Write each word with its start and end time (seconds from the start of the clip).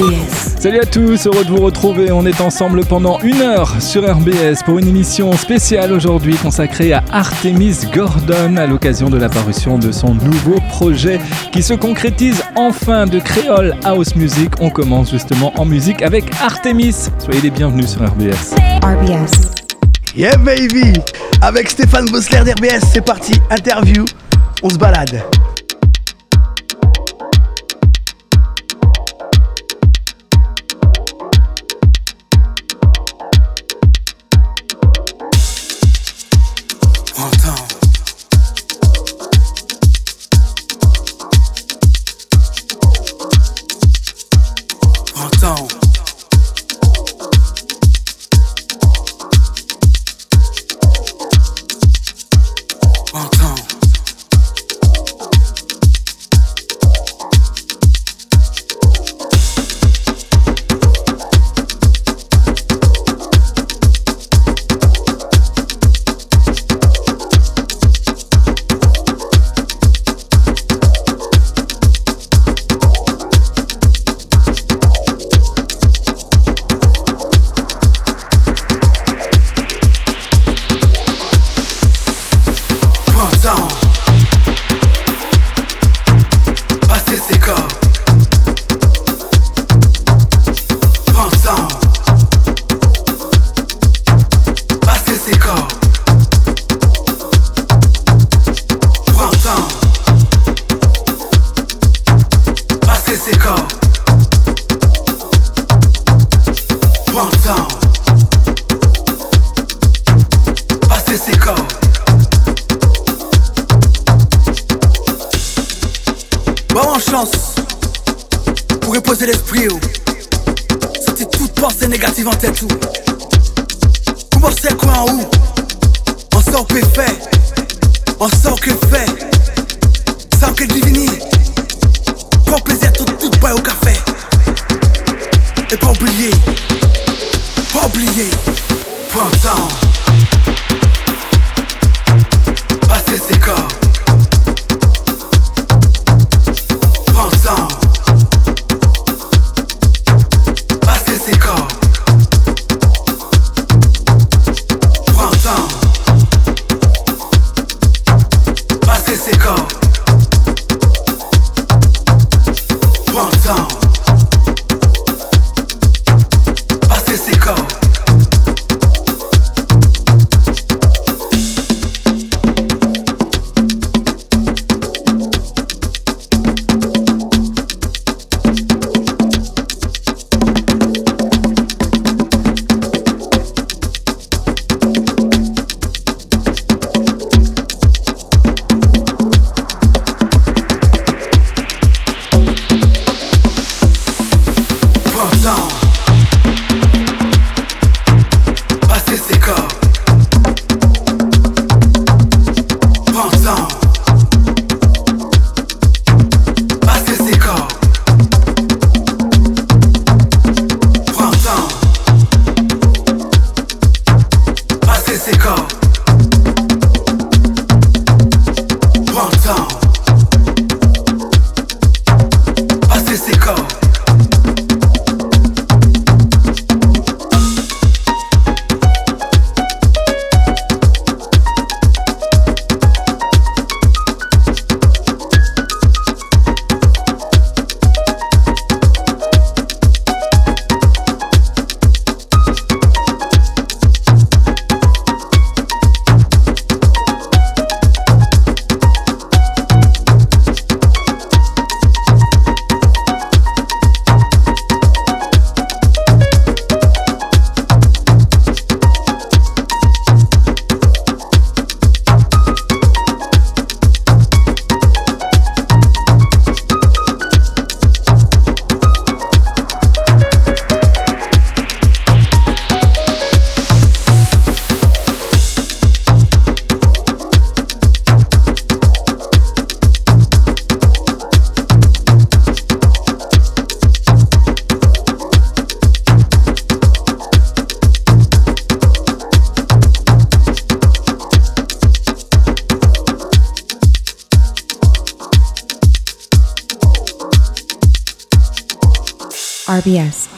RBS. 0.00 0.60
Salut 0.60 0.80
à 0.80 0.86
tous, 0.86 1.26
heureux 1.26 1.44
de 1.44 1.50
vous 1.50 1.62
retrouver. 1.62 2.10
On 2.10 2.24
est 2.24 2.40
ensemble 2.40 2.84
pendant 2.84 3.18
une 3.20 3.40
heure 3.42 3.80
sur 3.80 4.02
RBS 4.02 4.62
pour 4.64 4.78
une 4.78 4.88
émission 4.88 5.32
spéciale 5.32 5.92
aujourd'hui 5.92 6.36
consacrée 6.36 6.92
à 6.92 7.04
Artemis 7.10 7.76
Gordon 7.92 8.56
à 8.56 8.66
l'occasion 8.66 9.10
de 9.10 9.18
la 9.18 9.28
parution 9.28 9.78
de 9.78 9.92
son 9.92 10.14
nouveau 10.14 10.58
projet 10.68 11.20
qui 11.52 11.62
se 11.62 11.74
concrétise 11.74 12.42
enfin 12.56 13.06
de 13.06 13.18
créole 13.18 13.74
house 13.84 14.14
music. 14.16 14.52
On 14.60 14.70
commence 14.70 15.10
justement 15.10 15.52
en 15.60 15.64
musique 15.64 16.02
avec 16.02 16.24
Artemis. 16.40 17.08
Soyez 17.18 17.42
les 17.42 17.50
bienvenus 17.50 17.90
sur 17.90 18.02
RBS. 18.02 18.54
RBS. 18.82 19.50
Yeah 20.16 20.36
baby 20.38 20.94
Avec 21.42 21.68
Stéphane 21.68 22.06
Bossler 22.06 22.40
d'RBS, 22.40 22.84
c'est 22.92 23.04
parti, 23.04 23.34
interview, 23.50 24.04
on 24.62 24.70
se 24.70 24.78
balade. 24.78 25.22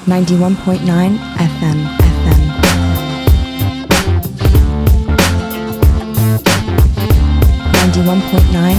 91.9 0.07 1.19
FM. 1.39 1.79
FM. 1.99 2.43
Ninety-one 7.73 8.21
point 8.31 8.53
nine 8.53 8.77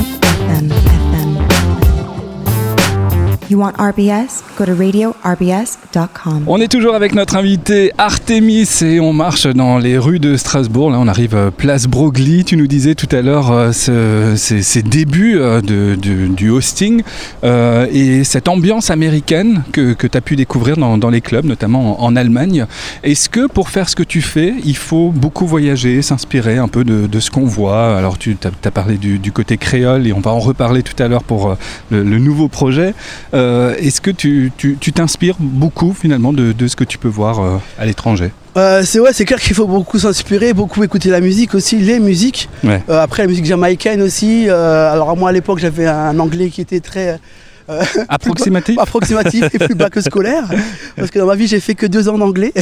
FM. 0.48 0.70
FM. 0.70 1.30
You 3.50 3.58
want 3.58 3.78
RBS? 3.78 4.42
Go 4.58 4.66
to 4.66 4.74
radiorbs.com. 5.24 6.44
On 6.48 6.60
est 6.60 6.68
toujours 6.68 6.96
avec 6.96 7.16
notre 7.16 7.38
invité 7.38 7.92
Artemis 7.98 8.68
et 8.82 9.00
on 9.00 9.14
marche 9.14 9.48
dans 9.48 9.78
les 9.78 9.98
rues 9.98 10.20
de 10.20 10.36
Strasbourg. 10.36 10.92
Là, 10.92 10.98
on 11.00 11.08
arrive 11.08 11.36
euh, 11.36 11.50
place 11.50 11.88
Broglie. 11.88 12.44
Tu 12.44 12.58
nous 12.58 12.68
disais 12.68 12.94
tout 12.94 13.08
à 13.12 13.22
l'heure 13.22 13.52
euh, 13.52 13.72
ce- 13.72 14.36
ces, 14.36 14.82
débuts 14.84 15.38
euh, 15.38 15.62
du 15.62 16.50
hosting 16.50 17.04
et 17.44 18.24
cette 18.24 18.48
ambiance 18.48 18.90
américaine 18.90 19.64
que, 19.72 19.94
tu 19.94 20.18
as 20.18 20.22
pu 20.22 20.36
découvrir 20.36 20.78
dans, 20.78 21.10
les 21.10 21.22
clubs, 21.22 21.46
notamment 21.46 22.04
en, 22.04 22.16
Allemagne. 22.16 22.66
Est-ce 23.04 23.30
que 23.30 23.48
pour 23.48 23.70
faire 23.70 23.90
ce 23.90 23.96
que 23.96 24.04
tu 24.04 24.22
fais, 24.22 24.54
il 24.66 24.76
faut 24.76 25.10
beaucoup 25.10 25.48
voyager, 25.48 26.02
s'inspirer 26.02 26.58
un 26.58 26.68
peu 26.68 26.84
de, 26.84 27.20
ce 27.20 27.32
qu'on 27.32 27.46
voit? 27.46 27.98
Alors, 27.98 28.18
tu 28.18 28.38
as, 28.44 28.72
parlé 28.72 28.98
du, 28.98 29.32
côté 29.32 29.58
créole 29.58 30.06
et 30.06 30.14
on 30.14 30.20
va 30.20 30.32
en 30.32 30.40
reparler 30.40 30.84
tout 30.84 31.02
à 31.02 31.08
l'heure 31.08 31.24
pour 31.24 31.56
le, 31.90 32.04
le 32.04 32.20
nouveau 32.20 32.50
projet. 32.50 32.94
Est-ce 33.34 34.02
que 34.02 34.12
tu 34.12 34.52
tu 34.58 34.92
t'inspires 35.14 35.36
beaucoup 35.40 35.94
finalement 35.94 36.34
de, 36.34 36.54
de 36.54 36.68
ce 36.68 36.76
que 36.76 36.84
tu 36.84 36.98
peux 36.98 37.08
voir 37.08 37.40
euh, 37.40 37.58
à 37.78 37.86
l'étranger 37.86 38.32
Euh, 38.56 38.84
c'est 38.84 39.00
ouais, 39.00 39.14
c'est 39.14 39.26
clair 39.26 39.40
qu'il 39.40 39.56
faut 39.56 39.66
beaucoup 39.68 39.98
s'inspirer, 40.00 40.54
beaucoup 40.54 40.84
écouter 40.84 41.10
la 41.10 41.22
musique 41.22 41.56
aussi, 41.56 41.78
les 41.78 42.00
musiques. 42.00 42.50
Ouais. 42.64 42.82
Euh, 42.90 43.02
après 43.02 43.24
la 43.24 43.28
musique 43.28 43.46
jamaïcaine 43.46 44.02
aussi. 44.02 44.50
Alors 44.50 45.16
moi 45.18 45.30
à 45.30 45.32
l'époque 45.32 45.60
j'avais 45.60 45.88
un 45.88 46.20
anglais 46.20 46.50
qui 46.50 46.62
était 46.62 46.80
très 46.80 47.20
euh, 47.70 47.82
Approximatif 48.10 48.78
approximatif 48.80 49.46
et 49.54 49.60
plus 49.60 49.76
bas 49.76 49.90
que 49.90 50.02
scolaire. 50.02 50.46
Parce 50.96 51.12
que 51.12 51.20
dans 51.20 51.26
ma 51.28 51.36
vie 51.36 51.48
j'ai 51.48 51.60
fait 51.60 51.76
que 51.76 51.86
deux 51.86 52.10
ans 52.10 52.18
d'anglais. 52.18 52.54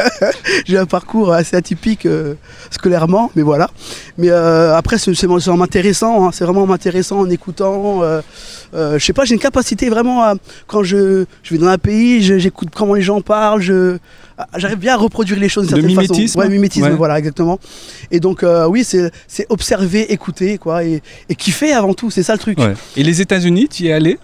j'ai 0.66 0.78
un 0.78 0.86
parcours 0.86 1.32
assez 1.32 1.56
atypique 1.56 2.06
euh, 2.06 2.34
scolairement, 2.70 3.30
mais 3.36 3.42
voilà. 3.42 3.70
Mais 4.18 4.30
euh, 4.30 4.76
après 4.76 4.98
c'est 4.98 5.14
c'est 5.14 5.26
vraiment 5.26 5.64
intéressant, 5.64 6.26
hein, 6.26 6.30
c'est 6.32 6.44
vraiment 6.44 6.66
en 7.10 7.30
écoutant. 7.30 8.02
Euh, 8.02 8.20
euh, 8.74 8.98
je 8.98 9.04
sais 9.04 9.12
pas, 9.12 9.24
j'ai 9.24 9.34
une 9.34 9.40
capacité 9.40 9.88
vraiment 9.90 10.22
à, 10.22 10.34
quand 10.66 10.82
je, 10.82 11.24
je 11.42 11.54
vais 11.54 11.58
dans 11.58 11.66
un 11.68 11.78
pays, 11.78 12.22
j'écoute 12.22 12.68
comment 12.74 12.94
les 12.94 13.02
gens 13.02 13.20
parlent, 13.20 13.60
je 13.60 13.98
j'arrive 14.56 14.78
bien 14.78 14.94
à 14.94 14.96
reproduire 14.96 15.38
les 15.38 15.48
choses 15.48 15.66
d'une 15.66 15.76
certaine 15.76 15.94
façon. 15.94 16.12
mimétisme 16.14 16.38
Ouais, 16.40 16.48
mimétisme, 16.48 16.86
Ouais. 16.86 16.94
voilà, 16.94 17.18
exactement. 17.18 17.58
Et 18.10 18.20
donc 18.20 18.42
euh, 18.42 18.66
oui, 18.66 18.84
c'est 18.84 19.10
c'est 19.26 19.46
observer, 19.50 20.12
écouter, 20.12 20.58
quoi, 20.58 20.84
et, 20.84 21.02
et 21.28 21.34
kiffer 21.34 21.72
avant 21.72 21.94
tout, 21.94 22.10
c'est 22.10 22.22
ça 22.22 22.32
le 22.32 22.38
truc. 22.38 22.58
Ouais. 22.58 22.74
Et 22.96 23.02
les 23.02 23.20
États-Unis, 23.20 23.68
tu 23.68 23.84
y 23.84 23.88
es 23.88 23.92
allé? 23.92 24.18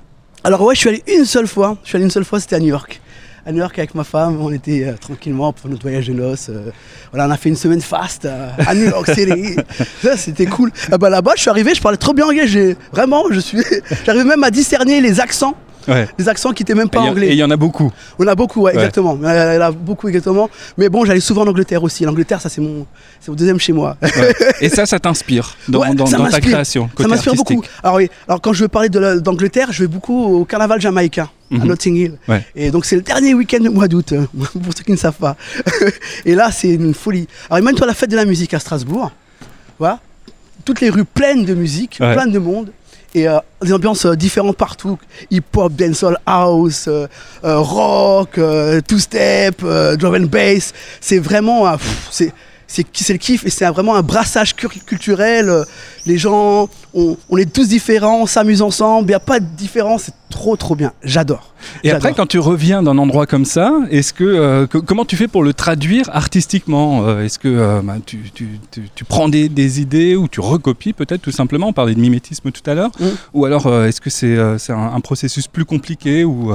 Alors 0.47 0.63
ouais, 0.63 0.77
je 0.77 0.79
suis 0.79 0.89
allé 0.89 1.03
une 1.09 1.25
seule 1.25 1.49
fois. 1.49 1.77
Je 1.83 1.89
suis 1.89 1.97
allé 1.97 2.05
une 2.05 2.11
seule 2.13 2.25
fois, 2.25 2.39
c'était 2.39 2.55
à 2.55 2.61
New 2.61 2.69
York. 2.69 3.01
À 3.45 3.51
New 3.51 3.59
York 3.59 3.77
avec 3.81 3.97
ma 3.97 4.05
femme, 4.05 4.41
on 4.41 4.53
était 4.53 4.85
euh, 4.85 4.93
tranquillement 4.93 5.53
pour 5.53 5.69
notre 5.69 5.83
voyage 5.83 6.07
de 6.07 6.13
noces. 6.13 6.51
euh, 6.51 6.71
voilà, 7.11 7.27
on 7.27 7.33
a 7.33 7.37
fait 7.37 7.49
une 7.49 7.57
semaine 7.57 7.81
fast 7.81 8.27
euh, 8.27 8.51
à 8.65 8.73
New 8.77 8.85
York 8.85 9.11
City. 9.13 9.57
C'était 10.17 10.47
cool. 10.47 10.71
Ah 10.93 10.99
bah, 10.99 11.11
là-bas, 11.11 11.33
je 11.35 11.41
suis 11.41 11.51
arrivé, 11.51 11.75
je 11.75 11.83
parlais 11.83 11.99
trop 11.99 12.15
bien 12.15 12.27
anglais. 12.27 12.47
J'ai 12.47 12.77
vraiment, 12.93 13.25
je 13.33 13.41
suis, 13.41 13.59
j'arrivais 14.07 14.25
même 14.25 14.45
à 14.45 14.53
discerner 14.53 15.01
les 15.01 15.19
accents, 15.19 15.57
Ouais. 15.89 16.09
les 16.19 16.29
accents 16.29 16.53
qui 16.53 16.63
étaient 16.63 16.75
même 16.75 16.89
pas 16.89 17.01
anglais. 17.01 17.29
Et 17.29 17.33
il 17.33 17.39
y 17.39 17.45
en 17.45 17.51
a 17.51 17.57
beaucoup. 17.57 17.93
On 18.19 18.27
a 18.27 18.35
beaucoup, 18.35 18.63
ouais, 18.63 18.73
Ouais. 18.73 18.79
exactement. 18.79 19.17
Il 19.21 19.25
y 19.25 19.59
en 19.59 19.61
a 19.61 19.71
beaucoup, 19.71 20.09
exactement. 20.09 20.49
Mais 20.79 20.89
bon, 20.89 21.05
j'allais 21.05 21.21
souvent 21.21 21.43
en 21.43 21.49
Angleterre 21.49 21.83
aussi. 21.83 22.05
L'Angleterre, 22.05 22.41
ça 22.41 22.49
c'est 22.49 22.61
mon, 22.61 22.87
mon 23.29 23.35
deuxième 23.35 23.59
chez 23.61 23.73
moi. 23.73 23.97
Et 24.61 24.69
ça, 24.69 24.87
ça 24.87 24.99
t'inspire 24.99 25.57
dans, 25.69 25.85
dans- 25.95 26.07
ça 26.07 26.19
dans 26.19 26.29
ta 26.29 26.41
création. 26.41 26.89
Ça 26.99 27.07
m'inspire 27.09 27.35
beaucoup. 27.35 27.63
Alors 27.83 27.97
oui, 27.97 28.09
alors 28.29 28.41
quand 28.41 28.53
je 28.53 28.63
veux 28.65 28.69
parler 28.69 28.89
d'Angleterre, 28.89 29.69
je 29.73 29.83
vais 29.85 29.89
beaucoup 29.89 30.25
au 30.25 30.45
carnaval 30.45 30.81
jamaïcain 30.81 31.29
à 31.53 31.55
Mhm. 31.55 31.65
Notting 31.65 31.95
Hill. 31.95 32.19
Ouais. 32.27 32.45
Et 32.57 32.71
donc 32.73 32.85
c'est 32.85 32.97
le 32.97 33.03
dernier 33.03 33.33
week-end 33.35 33.61
du 33.61 33.69
mois 33.69 33.87
d'août, 33.87 34.13
euh, 34.13 34.25
pour 34.35 34.73
ceux 34.77 34.83
qui 34.83 34.91
ne 34.91 34.97
savent 34.97 35.15
pas. 35.15 35.37
Et 36.25 36.35
là, 36.35 36.51
c'est 36.51 36.71
une 36.75 36.93
folie. 36.95 37.29
Alors 37.49 37.61
imagine-toi 37.61 37.87
la 37.87 37.95
fête 37.95 38.11
de 38.11 38.17
la 38.17 38.25
musique 38.25 38.53
à 38.55 38.59
Strasbourg. 38.59 39.13
Voilà. 39.79 40.01
Toutes 40.65 40.81
les 40.81 40.91
rues 40.91 41.05
pleines 41.05 41.45
de 41.45 41.55
musique, 41.55 41.99
Ouais. 42.01 42.15
plein 42.15 42.27
de 42.27 42.39
monde. 42.41 42.73
Et 43.17 43.27
euh, 43.27 43.39
des 43.63 43.73
ambiances 43.73 44.05
euh, 44.05 44.15
différentes 44.15 44.59
partout. 44.59 44.99
Hip-hop, 45.31 45.73
dancehall, 45.73 46.19
house, 46.27 46.87
euh, 46.87 47.09
rock, 47.43 48.39
two-step, 48.87 49.63
drum 49.99 50.15
and 50.15 50.27
bass. 50.27 50.75
C'est 51.01 51.19
vraiment... 51.19 51.65
c'est 52.67 52.85
c'est 52.93 53.13
le 53.13 53.19
kiff 53.19 53.45
et 53.47 53.51
c'est 53.51 53.67
vraiment 53.67 53.95
un 53.95 54.03
brassage 54.03 54.55
culturel. 54.57 55.49
Euh, 55.49 55.65
Les 56.07 56.19
gens, 56.19 56.69
on, 56.95 57.17
on 57.31 57.37
est 57.37 57.53
tous 57.53 57.69
différents, 57.69 58.23
on 58.23 58.27
s'amuse 58.27 58.63
ensemble, 58.63 59.05
il 59.07 59.09
n'y 59.09 59.15
a 59.15 59.21
pas 59.21 59.41
de 59.41 59.47
différence, 59.57 60.05
c'est 60.05 60.15
trop 60.31 60.57
trop 60.57 60.75
bien. 60.77 60.93
J'adore. 61.03 61.53
Et 61.85 61.91
après, 61.91 62.13
quand 62.15 62.27
tu 62.27 62.39
reviens 62.39 62.83
d'un 62.83 62.99
endroit 62.99 63.27
comme 63.27 63.45
ça, 63.45 63.73
est-ce 63.91 64.13
que, 64.13 64.25
euh, 64.25 64.67
que- 64.67 64.79
comment 64.79 65.05
tu 65.05 65.17
fais 65.17 65.27
pour 65.29 65.43
le 65.43 65.53
traduire 65.55 66.09
artistiquement 66.13 67.07
Euh, 67.07 67.25
Est-ce 67.25 67.39
que 67.39 67.49
euh, 67.49 67.81
bah, 67.83 67.97
tu, 68.05 68.19
tu- 68.35 68.59
tu- 68.71 68.89
tu 68.95 69.05
prends 69.05 69.29
des, 69.29 69.49
des 69.49 69.81
idées 69.81 70.15
ou 70.17 70.29
tu 70.29 70.41
recopies 70.41 70.93
peut-être 70.93 71.23
tout 71.23 71.33
simplement? 71.33 71.69
On 71.69 71.73
parlait 71.73 71.95
de 71.95 72.01
mimétisme 72.01 72.51
tout 72.53 72.69
à 72.71 72.75
l'heure. 72.75 72.91
Mm. 73.01 73.05
Ou 73.35 73.45
alors 73.47 73.67
est-ce 73.85 74.01
que 74.01 74.11
c'est 74.11 74.37
un, 74.39 74.59
un 74.95 75.01
processus 75.01 75.47
plus 75.49 75.65
compliqué 75.65 76.25
ou 76.25 76.53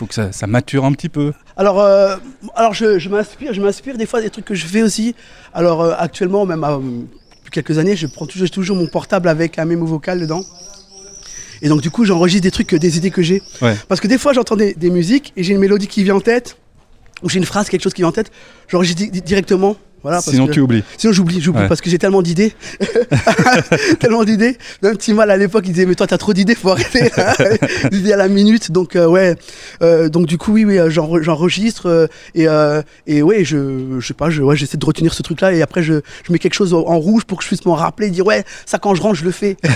faut 0.00 0.06
que 0.06 0.14
ça, 0.14 0.32
ça 0.32 0.46
mature 0.46 0.84
un 0.86 0.92
petit 0.92 1.10
peu 1.10 1.32
Alors, 1.56 1.78
euh, 1.80 2.16
alors 2.54 2.72
je, 2.72 2.98
je 2.98 3.08
m'inspire, 3.10 3.52
je 3.52 3.60
m'inspire 3.60 3.98
des 3.98 4.06
fois 4.06 4.22
des 4.22 4.30
trucs 4.30 4.46
que 4.46 4.54
je 4.54 4.66
fais 4.66 4.82
aussi. 4.82 5.14
Alors 5.52 5.82
euh, 5.82 5.92
actuellement, 5.98 6.46
même 6.46 6.64
euh, 6.64 6.78
depuis 7.38 7.50
quelques 7.52 7.76
années, 7.76 7.96
je 7.96 8.06
prends 8.06 8.26
toujours, 8.26 8.76
mon 8.76 8.86
portable 8.86 9.28
avec 9.28 9.58
un 9.58 9.66
mémo 9.66 9.84
vocal 9.84 10.18
dedans. 10.20 10.42
Et 11.60 11.68
donc 11.68 11.82
du 11.82 11.90
coup, 11.90 12.06
j'enregistre 12.06 12.44
des 12.44 12.50
trucs, 12.50 12.74
des 12.74 12.96
idées 12.96 13.10
que 13.10 13.20
j'ai. 13.20 13.42
Ouais. 13.60 13.76
Parce 13.88 14.00
que 14.00 14.08
des 14.08 14.16
fois, 14.16 14.32
j'entends 14.32 14.56
des, 14.56 14.72
des 14.72 14.88
musiques 14.88 15.34
et 15.36 15.42
j'ai 15.42 15.52
une 15.52 15.58
mélodie 15.60 15.86
qui 15.86 16.02
vient 16.02 16.16
en 16.16 16.20
tête, 16.22 16.56
ou 17.22 17.28
j'ai 17.28 17.38
une 17.38 17.44
phrase, 17.44 17.68
quelque 17.68 17.82
chose 17.82 17.92
qui 17.92 18.00
vient 18.00 18.08
en 18.08 18.12
tête, 18.12 18.30
j'enregistre 18.68 19.02
di- 19.02 19.10
di- 19.10 19.20
directement. 19.20 19.76
Voilà, 20.02 20.18
parce 20.18 20.30
Sinon 20.30 20.46
que- 20.46 20.52
tu 20.52 20.60
oublies. 20.60 20.82
Sinon 20.96 21.12
j'oublie, 21.12 21.40
j'oublie 21.40 21.62
Ouais. 21.62 21.68
parce 21.68 21.80
que 21.80 21.90
j'ai 21.90 21.98
tellement 21.98 22.22
d'idées. 22.22 22.52
tellement 24.00 24.24
d'idées. 24.24 24.56
Même 24.82 24.96
petit 24.96 25.12
mal 25.12 25.30
à 25.30 25.36
l'époque, 25.36 25.64
il 25.66 25.72
disait 25.72 25.86
mais 25.86 25.94
toi 25.94 26.06
t'as 26.06 26.18
trop 26.18 26.32
d'idées, 26.32 26.54
faut 26.54 26.70
arrêter. 26.70 27.10
D'idées 27.90 28.12
à 28.12 28.16
la 28.16 28.28
minute. 28.28 28.70
Donc 28.72 28.96
euh, 28.96 29.06
ouais. 29.06 29.36
Euh, 29.82 30.08
donc 30.08 30.26
du 30.26 30.38
coup 30.38 30.52
oui 30.52 30.64
oui, 30.64 30.78
euh, 30.78 30.90
j'enre- 30.90 31.20
j'enregistre 31.22 31.86
euh, 31.86 32.06
et 32.34 32.46
et 33.06 33.22
ouais 33.22 33.44
je 33.44 33.98
je 33.98 34.06
sais 34.06 34.14
pas, 34.14 34.30
je 34.30 34.42
ouais, 34.42 34.56
j'essaie 34.56 34.76
de 34.78 34.84
retenir 34.86 35.12
ce 35.14 35.22
truc 35.22 35.40
là 35.40 35.52
et 35.52 35.62
après 35.62 35.82
je, 35.82 35.94
je 36.26 36.32
mets 36.32 36.38
quelque 36.38 36.54
chose 36.54 36.72
en, 36.74 36.80
en 36.86 36.98
rouge 36.98 37.24
pour 37.24 37.38
que 37.38 37.44
je 37.44 37.48
puisse 37.48 37.64
m'en 37.66 37.74
rappeler, 37.74 38.06
et 38.08 38.10
dire 38.10 38.26
ouais 38.26 38.44
ça 38.66 38.78
quand 38.78 38.94
je 38.94 39.02
rentre 39.02 39.16
je 39.16 39.24
le 39.24 39.30
fais. 39.32 39.56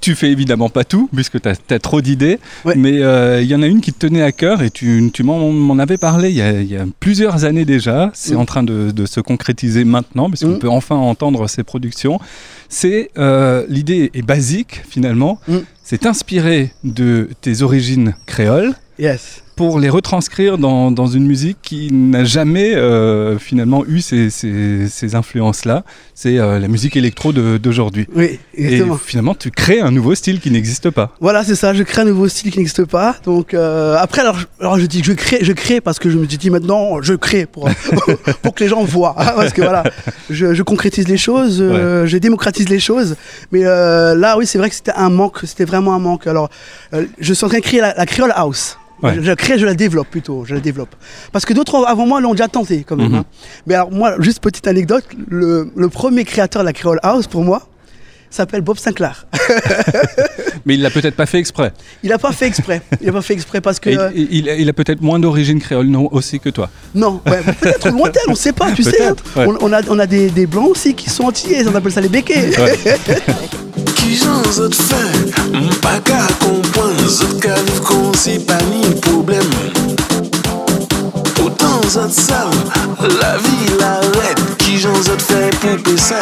Tu 0.00 0.14
fais 0.14 0.30
évidemment 0.30 0.68
pas 0.68 0.84
tout, 0.84 1.08
puisque 1.14 1.40
tu 1.40 1.48
as, 1.48 1.78
trop 1.78 2.00
d'idées, 2.00 2.38
Ouais. 2.64 2.74
mais 2.76 3.00
euh, 3.02 3.40
il 3.42 3.48
y 3.48 3.54
en 3.54 3.62
a 3.62 3.66
une 3.66 3.80
qui 3.80 3.92
te 3.92 4.06
tenait 4.06 4.22
à 4.22 4.32
cœur 4.32 4.62
et 4.62 4.70
tu, 4.70 5.10
tu 5.12 5.22
m'en 5.22 5.78
avais 5.78 5.96
parlé 5.98 6.30
il 6.30 6.36
y, 6.36 6.42
a, 6.42 6.52
il 6.60 6.70
y 6.70 6.76
a 6.76 6.84
plusieurs 7.00 7.44
années 7.44 7.64
déjà. 7.64 8.10
C'est 8.14 8.34
Mm. 8.34 8.38
en 8.40 8.44
train 8.44 8.62
de, 8.62 8.90
de 8.90 9.06
se 9.06 9.20
concrétiser 9.20 9.84
maintenant, 9.84 10.28
puisqu'on 10.28 10.56
Mm. 10.56 10.58
peut 10.58 10.68
enfin 10.68 10.96
entendre 10.96 11.48
ces 11.48 11.62
productions. 11.64 12.18
C'est 12.68 13.10
euh, 13.18 13.64
l'idée 13.68 14.10
est 14.14 14.22
basique 14.22 14.82
finalement, 14.88 15.38
Mm. 15.48 15.56
c'est 15.82 16.06
inspiré 16.06 16.72
de 16.84 17.28
tes 17.40 17.62
origines 17.62 18.14
créoles 18.26 18.74
yes. 18.98 19.42
Pour 19.60 19.78
les 19.78 19.90
retranscrire 19.90 20.56
dans, 20.56 20.90
dans 20.90 21.06
une 21.06 21.26
musique 21.26 21.58
qui 21.60 21.92
n'a 21.92 22.24
jamais 22.24 22.74
euh, 22.74 23.38
finalement 23.38 23.84
eu 23.86 24.00
ces, 24.00 24.30
ces- 24.30 24.88
ces 24.88 25.14
influences-là. 25.14 25.84
C'est 26.14 26.38
euh, 26.38 26.58
la 26.58 26.66
musique 26.66 26.96
électro 26.96 27.30
d'aujourd'hui. 27.34 28.06
Oui 28.16 28.38
Et 28.54 28.64
exactement. 28.64 28.96
finalement, 28.96 29.34
tu 29.34 29.50
crées 29.50 29.80
un 29.80 29.90
nouveau 29.90 30.14
style 30.14 30.40
qui 30.40 30.50
n'existe 30.50 30.88
pas. 30.88 31.14
Voilà, 31.20 31.44
c'est 31.44 31.56
ça. 31.56 31.74
Je 31.74 31.82
crée 31.82 32.00
un 32.00 32.04
nouveau 32.06 32.26
style 32.26 32.50
qui 32.50 32.56
n'existe 32.56 32.86
pas. 32.86 33.16
Donc 33.26 33.52
euh, 33.52 33.96
après, 33.98 34.22
alors, 34.22 34.38
je- 34.38 34.46
alors 34.60 34.78
je 34.78 34.86
dis 34.86 35.02
que 35.02 35.08
je 35.08 35.12
crée, 35.12 35.40
je 35.42 35.52
crée 35.52 35.82
parce 35.82 35.98
que 35.98 36.08
je 36.08 36.16
me 36.16 36.26
suis 36.26 36.38
dit 36.38 36.48
maintenant, 36.48 37.02
je 37.02 37.12
crée 37.12 37.44
pour 37.44 37.68
pour 38.42 38.54
que 38.54 38.64
les 38.64 38.70
gens 38.70 38.82
voient. 38.82 39.14
hein, 39.18 39.32
parce 39.36 39.52
que 39.52 39.60
voilà, 39.60 39.84
je, 40.30 40.54
je 40.54 40.62
concrétise 40.62 41.06
les 41.06 41.18
choses, 41.18 41.58
je 41.58 42.16
démocratise 42.16 42.70
les 42.70 42.80
choses. 42.80 43.14
Mais 43.52 43.60
là, 43.64 44.38
oui, 44.38 44.46
c'est 44.46 44.56
vrai 44.56 44.70
que 44.70 44.74
c'était 44.74 44.92
un 44.96 45.10
manque. 45.10 45.40
C'était 45.44 45.66
vraiment 45.66 45.92
un 45.94 45.98
manque. 45.98 46.26
Alors, 46.26 46.48
je 47.18 47.34
suis 47.34 47.44
en 47.44 47.48
train 47.48 47.58
de 47.58 47.62
créer 47.62 47.82
la, 47.82 47.92
la 47.94 48.06
créole 48.06 48.32
house. 48.34 48.78
Ouais. 49.02 49.14
Je, 49.16 49.22
je 49.22 49.26
la 49.28 49.36
crée, 49.36 49.58
je 49.58 49.66
la 49.66 49.74
développe 49.74 50.08
plutôt, 50.08 50.44
je 50.44 50.54
la 50.54 50.60
développe. 50.60 50.94
Parce 51.32 51.44
que 51.44 51.52
d'autres 51.54 51.84
avant 51.86 52.06
moi 52.06 52.20
l'ont 52.20 52.32
déjà 52.32 52.48
tenté 52.48 52.84
quand 52.86 52.96
même. 52.96 53.08
Mhm. 53.08 53.14
hein. 53.16 53.24
Mais 53.66 53.74
alors 53.74 53.90
moi, 53.90 54.14
juste 54.20 54.40
petite 54.40 54.66
anecdote, 54.66 55.04
le, 55.28 55.70
le 55.74 55.88
premier 55.88 56.24
créateur 56.24 56.62
de 56.62 56.66
la 56.66 56.72
créole 56.72 56.98
house 57.02 57.26
pour 57.26 57.42
moi 57.42 57.66
s'appelle 58.32 58.60
Bob 58.60 58.78
Sinclair. 58.78 59.26
Mais 60.66 60.74
il 60.74 60.82
l'a 60.82 60.90
peut-être 60.90 61.16
pas 61.16 61.26
fait 61.26 61.38
exprès. 61.38 61.72
Il 62.02 62.12
a 62.12 62.18
pas 62.18 62.30
fait 62.32 62.46
exprès. 62.46 62.80
Il 63.00 63.08
a 63.08 63.12
pas 63.12 63.22
fait 63.22 63.34
exprès 63.34 63.60
parce 63.60 63.80
que 63.80 63.90
Et 63.90 63.96
il, 64.30 64.46
il 64.46 64.68
a- 64.68 64.72
peut-être 64.72 65.00
moins 65.00 65.18
d'origine 65.18 65.58
créole 65.60 65.86
non, 65.86 66.08
aussi 66.12 66.38
que 66.38 66.48
toi. 66.50 66.68
non, 66.94 67.20
ouais, 67.26 67.40
peut-être 67.60 67.88
lointaine, 67.90 68.22
on 68.28 68.34
sait 68.36 68.52
pas, 68.52 68.70
tu 68.72 68.82
sais. 68.84 69.02
hein. 69.02 69.14
Peut-être, 69.14 69.36
ouais. 69.38 69.56
On, 69.60 69.66
on 69.68 69.72
a, 69.72 69.80
on 69.88 69.98
a 69.98 70.06
des, 70.06 70.30
des 70.30 70.46
blancs 70.46 70.68
aussi 70.68 70.94
qui 70.94 71.10
sont 71.10 71.24
entiers, 71.24 71.66
on 71.66 71.74
appelle 71.74 71.90
ça 71.92 72.00
les 72.00 72.08
béquets. 72.08 72.50
Dijan 74.10 74.42
zot 74.50 74.74
fè, 74.74 75.02
mpa 75.54 75.92
ka 76.02 76.18
kompwen 76.42 76.96
Zot 77.06 77.36
ka 77.38 77.54
viv 77.54 77.76
kon 77.86 78.08
si 78.18 78.40
pa 78.42 78.56
ni 78.66 78.80
problem 79.04 79.46
Otan 81.44 81.86
zot 81.94 82.10
sav, 82.10 82.50
la 83.20 83.30
vi 83.44 83.70
la 83.78 83.92
red 84.16 84.42
zot 85.06 85.22
fè 85.28 85.44
pou 85.60 85.78
pe 85.86 85.94
sa 85.94 86.18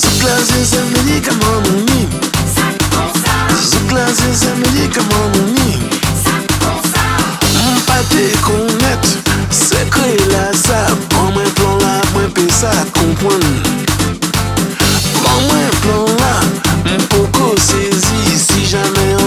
Zot 0.00 0.24
la 0.24 0.40
zè 0.48 0.64
zè 0.72 0.80
me 0.88 1.04
di 1.10 1.20
kaman 1.28 1.60
mouni 1.68 2.08
Zot 3.68 3.92
la 3.92 4.08
zè 4.08 4.32
zè 4.40 4.56
me 4.56 4.72
di 4.72 4.88
kaman 4.88 5.36
mouni 5.36 5.70
te 8.08 8.26
konet, 8.40 9.04
la 10.32 10.46
sa 10.64 10.84
Pon 11.12 11.32
mwen 11.36 11.56
plon 11.60 11.80
la 11.84 11.98
mwen 12.14 12.32
pe 12.32 12.48
sa 12.48 12.72
kompwen 12.96 13.83
Mwen 15.40 15.70
plan 15.82 16.06
la, 16.20 16.34
mwen 16.84 17.02
poko 17.08 17.54
sezi 17.60 18.38
Si 18.38 18.66
jamen 18.72 19.23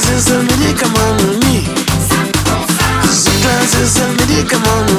Zikla 0.00 0.18
c'est 0.18 0.32
un 0.32 0.42
médicament 0.42 1.14
noni 1.26 1.64
Zikla 3.10 3.50
c'est 3.70 4.00
un 4.00 4.08
médicament 4.10 4.80
noni 4.88 4.88
Zikla 4.88 4.97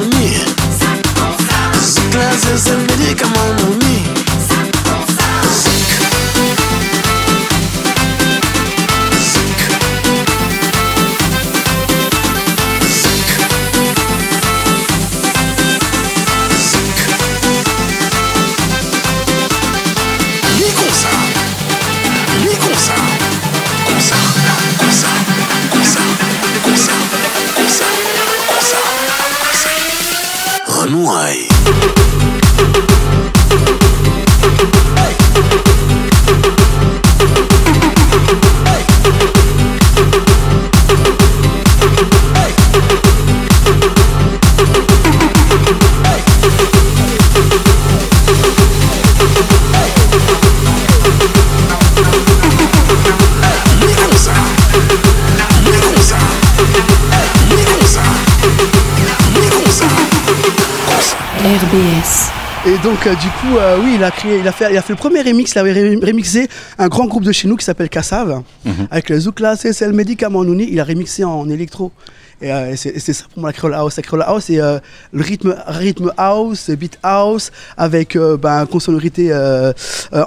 donc 62.99 63.07
euh, 63.07 63.15
du 63.15 63.27
coup, 63.29 63.57
euh, 63.57 63.77
oui, 63.81 63.93
il 63.95 64.03
a 64.03 64.11
créé, 64.11 64.39
il 64.39 64.47
a 64.47 64.51
fait, 64.51 64.69
il 64.71 64.77
a 64.77 64.81
fait 64.81 64.91
le 64.91 64.97
premier 64.97 65.21
remix, 65.21 65.53
il 65.53 65.59
avait 65.59 65.95
remixé 66.03 66.49
un 66.77 66.89
grand 66.89 67.05
groupe 67.05 67.23
de 67.23 67.31
chez 67.31 67.47
nous 67.47 67.55
qui 67.55 67.63
s'appelle 67.63 67.87
Kassav, 67.87 68.41
avec 68.91 69.07
le 69.07 69.17
Zoukla, 69.17 69.55
c'est 69.55 69.79
le 69.87 69.93
médicament 69.93 70.43
Nouni, 70.43 70.67
il 70.69 70.79
a 70.81 70.83
remixé 70.83 71.23
en 71.23 71.47
électro. 71.49 71.93
Et, 72.41 72.53
euh, 72.53 72.71
et 72.71 72.77
c'est 72.77 73.13
ça 73.13 73.25
pour 73.33 73.41
moi 73.41 73.49
la 73.49 73.53
Creole 73.53 73.73
House. 73.73 73.97
La 73.97 74.03
Creole 74.03 74.23
House, 74.25 74.45
c'est 74.47 74.61
euh, 74.61 74.79
le 75.11 75.23
rythme, 75.23 75.55
rythme 75.67 76.13
house, 76.17 76.69
beat 76.69 76.97
house, 77.03 77.51
avec 77.77 78.15
euh, 78.15 78.37
ben, 78.37 78.65
consonorité 78.65 79.33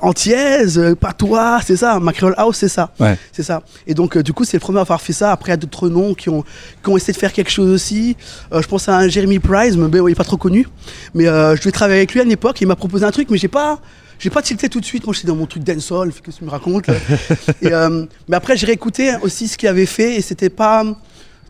antillaise, 0.02 0.94
patois, 1.00 1.60
c'est 1.64 1.76
ça. 1.76 1.98
Ma 2.00 2.12
Creole 2.12 2.34
House, 2.36 2.58
c'est 2.58 2.68
ça. 2.68 2.90
Ouais. 3.00 3.16
C'est 3.32 3.42
ça. 3.42 3.62
Et 3.86 3.94
donc, 3.94 4.18
du 4.18 4.32
coup, 4.32 4.44
c'est 4.44 4.56
le 4.56 4.60
premier 4.60 4.78
à 4.78 4.82
avoir 4.82 5.00
fait 5.00 5.12
ça. 5.12 5.32
Après, 5.32 5.50
il 5.50 5.52
y 5.52 5.54
a 5.54 5.56
d'autres 5.56 5.88
noms 5.88 6.14
qui 6.14 6.28
ont, 6.28 6.44
qui 6.82 6.90
ont 6.90 6.96
essayé 6.96 7.12
de 7.12 7.18
faire 7.18 7.32
quelque 7.32 7.50
chose 7.50 7.70
aussi. 7.70 8.16
Je 8.52 8.66
pense 8.66 8.88
à 8.88 8.96
un 8.96 9.08
Jeremy 9.08 9.38
Price, 9.38 9.76
mais 9.76 9.88
bon, 9.88 10.06
il 10.06 10.10
n'est 10.10 10.14
pas 10.14 10.24
trop 10.24 10.36
connu. 10.36 10.66
Mais 11.14 11.24
je 11.24 11.58
devais 11.58 11.72
travailler 11.72 12.00
avec 12.00 12.12
lui 12.12 12.20
à 12.20 12.24
une 12.24 12.30
époque. 12.30 12.60
Il 12.62 12.68
m'a 12.68 12.76
proposé 12.76 13.04
un 13.04 13.10
truc, 13.10 13.28
mais 13.28 13.38
j'ai 13.38 13.48
pas. 13.48 13.80
J'ai 14.20 14.30
pas 14.30 14.40
tilté 14.40 14.68
tout 14.68 14.78
de 14.78 14.84
suite. 14.84 15.04
Moi, 15.04 15.12
j'étais 15.14 15.26
dans 15.26 15.34
mon 15.34 15.46
truc 15.46 15.64
dancehall. 15.64 16.12
Qu'est-ce 16.12 16.36
que 16.36 16.38
tu 16.38 16.44
me 16.44 16.50
racontes 16.50 16.88
et, 17.60 17.72
euh, 17.72 18.06
Mais 18.28 18.36
après, 18.36 18.56
j'ai 18.56 18.66
réécouté 18.66 19.16
aussi 19.20 19.48
ce 19.48 19.58
qu'il 19.58 19.68
avait 19.68 19.84
fait 19.84 20.14
et 20.14 20.20
c'était 20.20 20.48
pas 20.48 20.84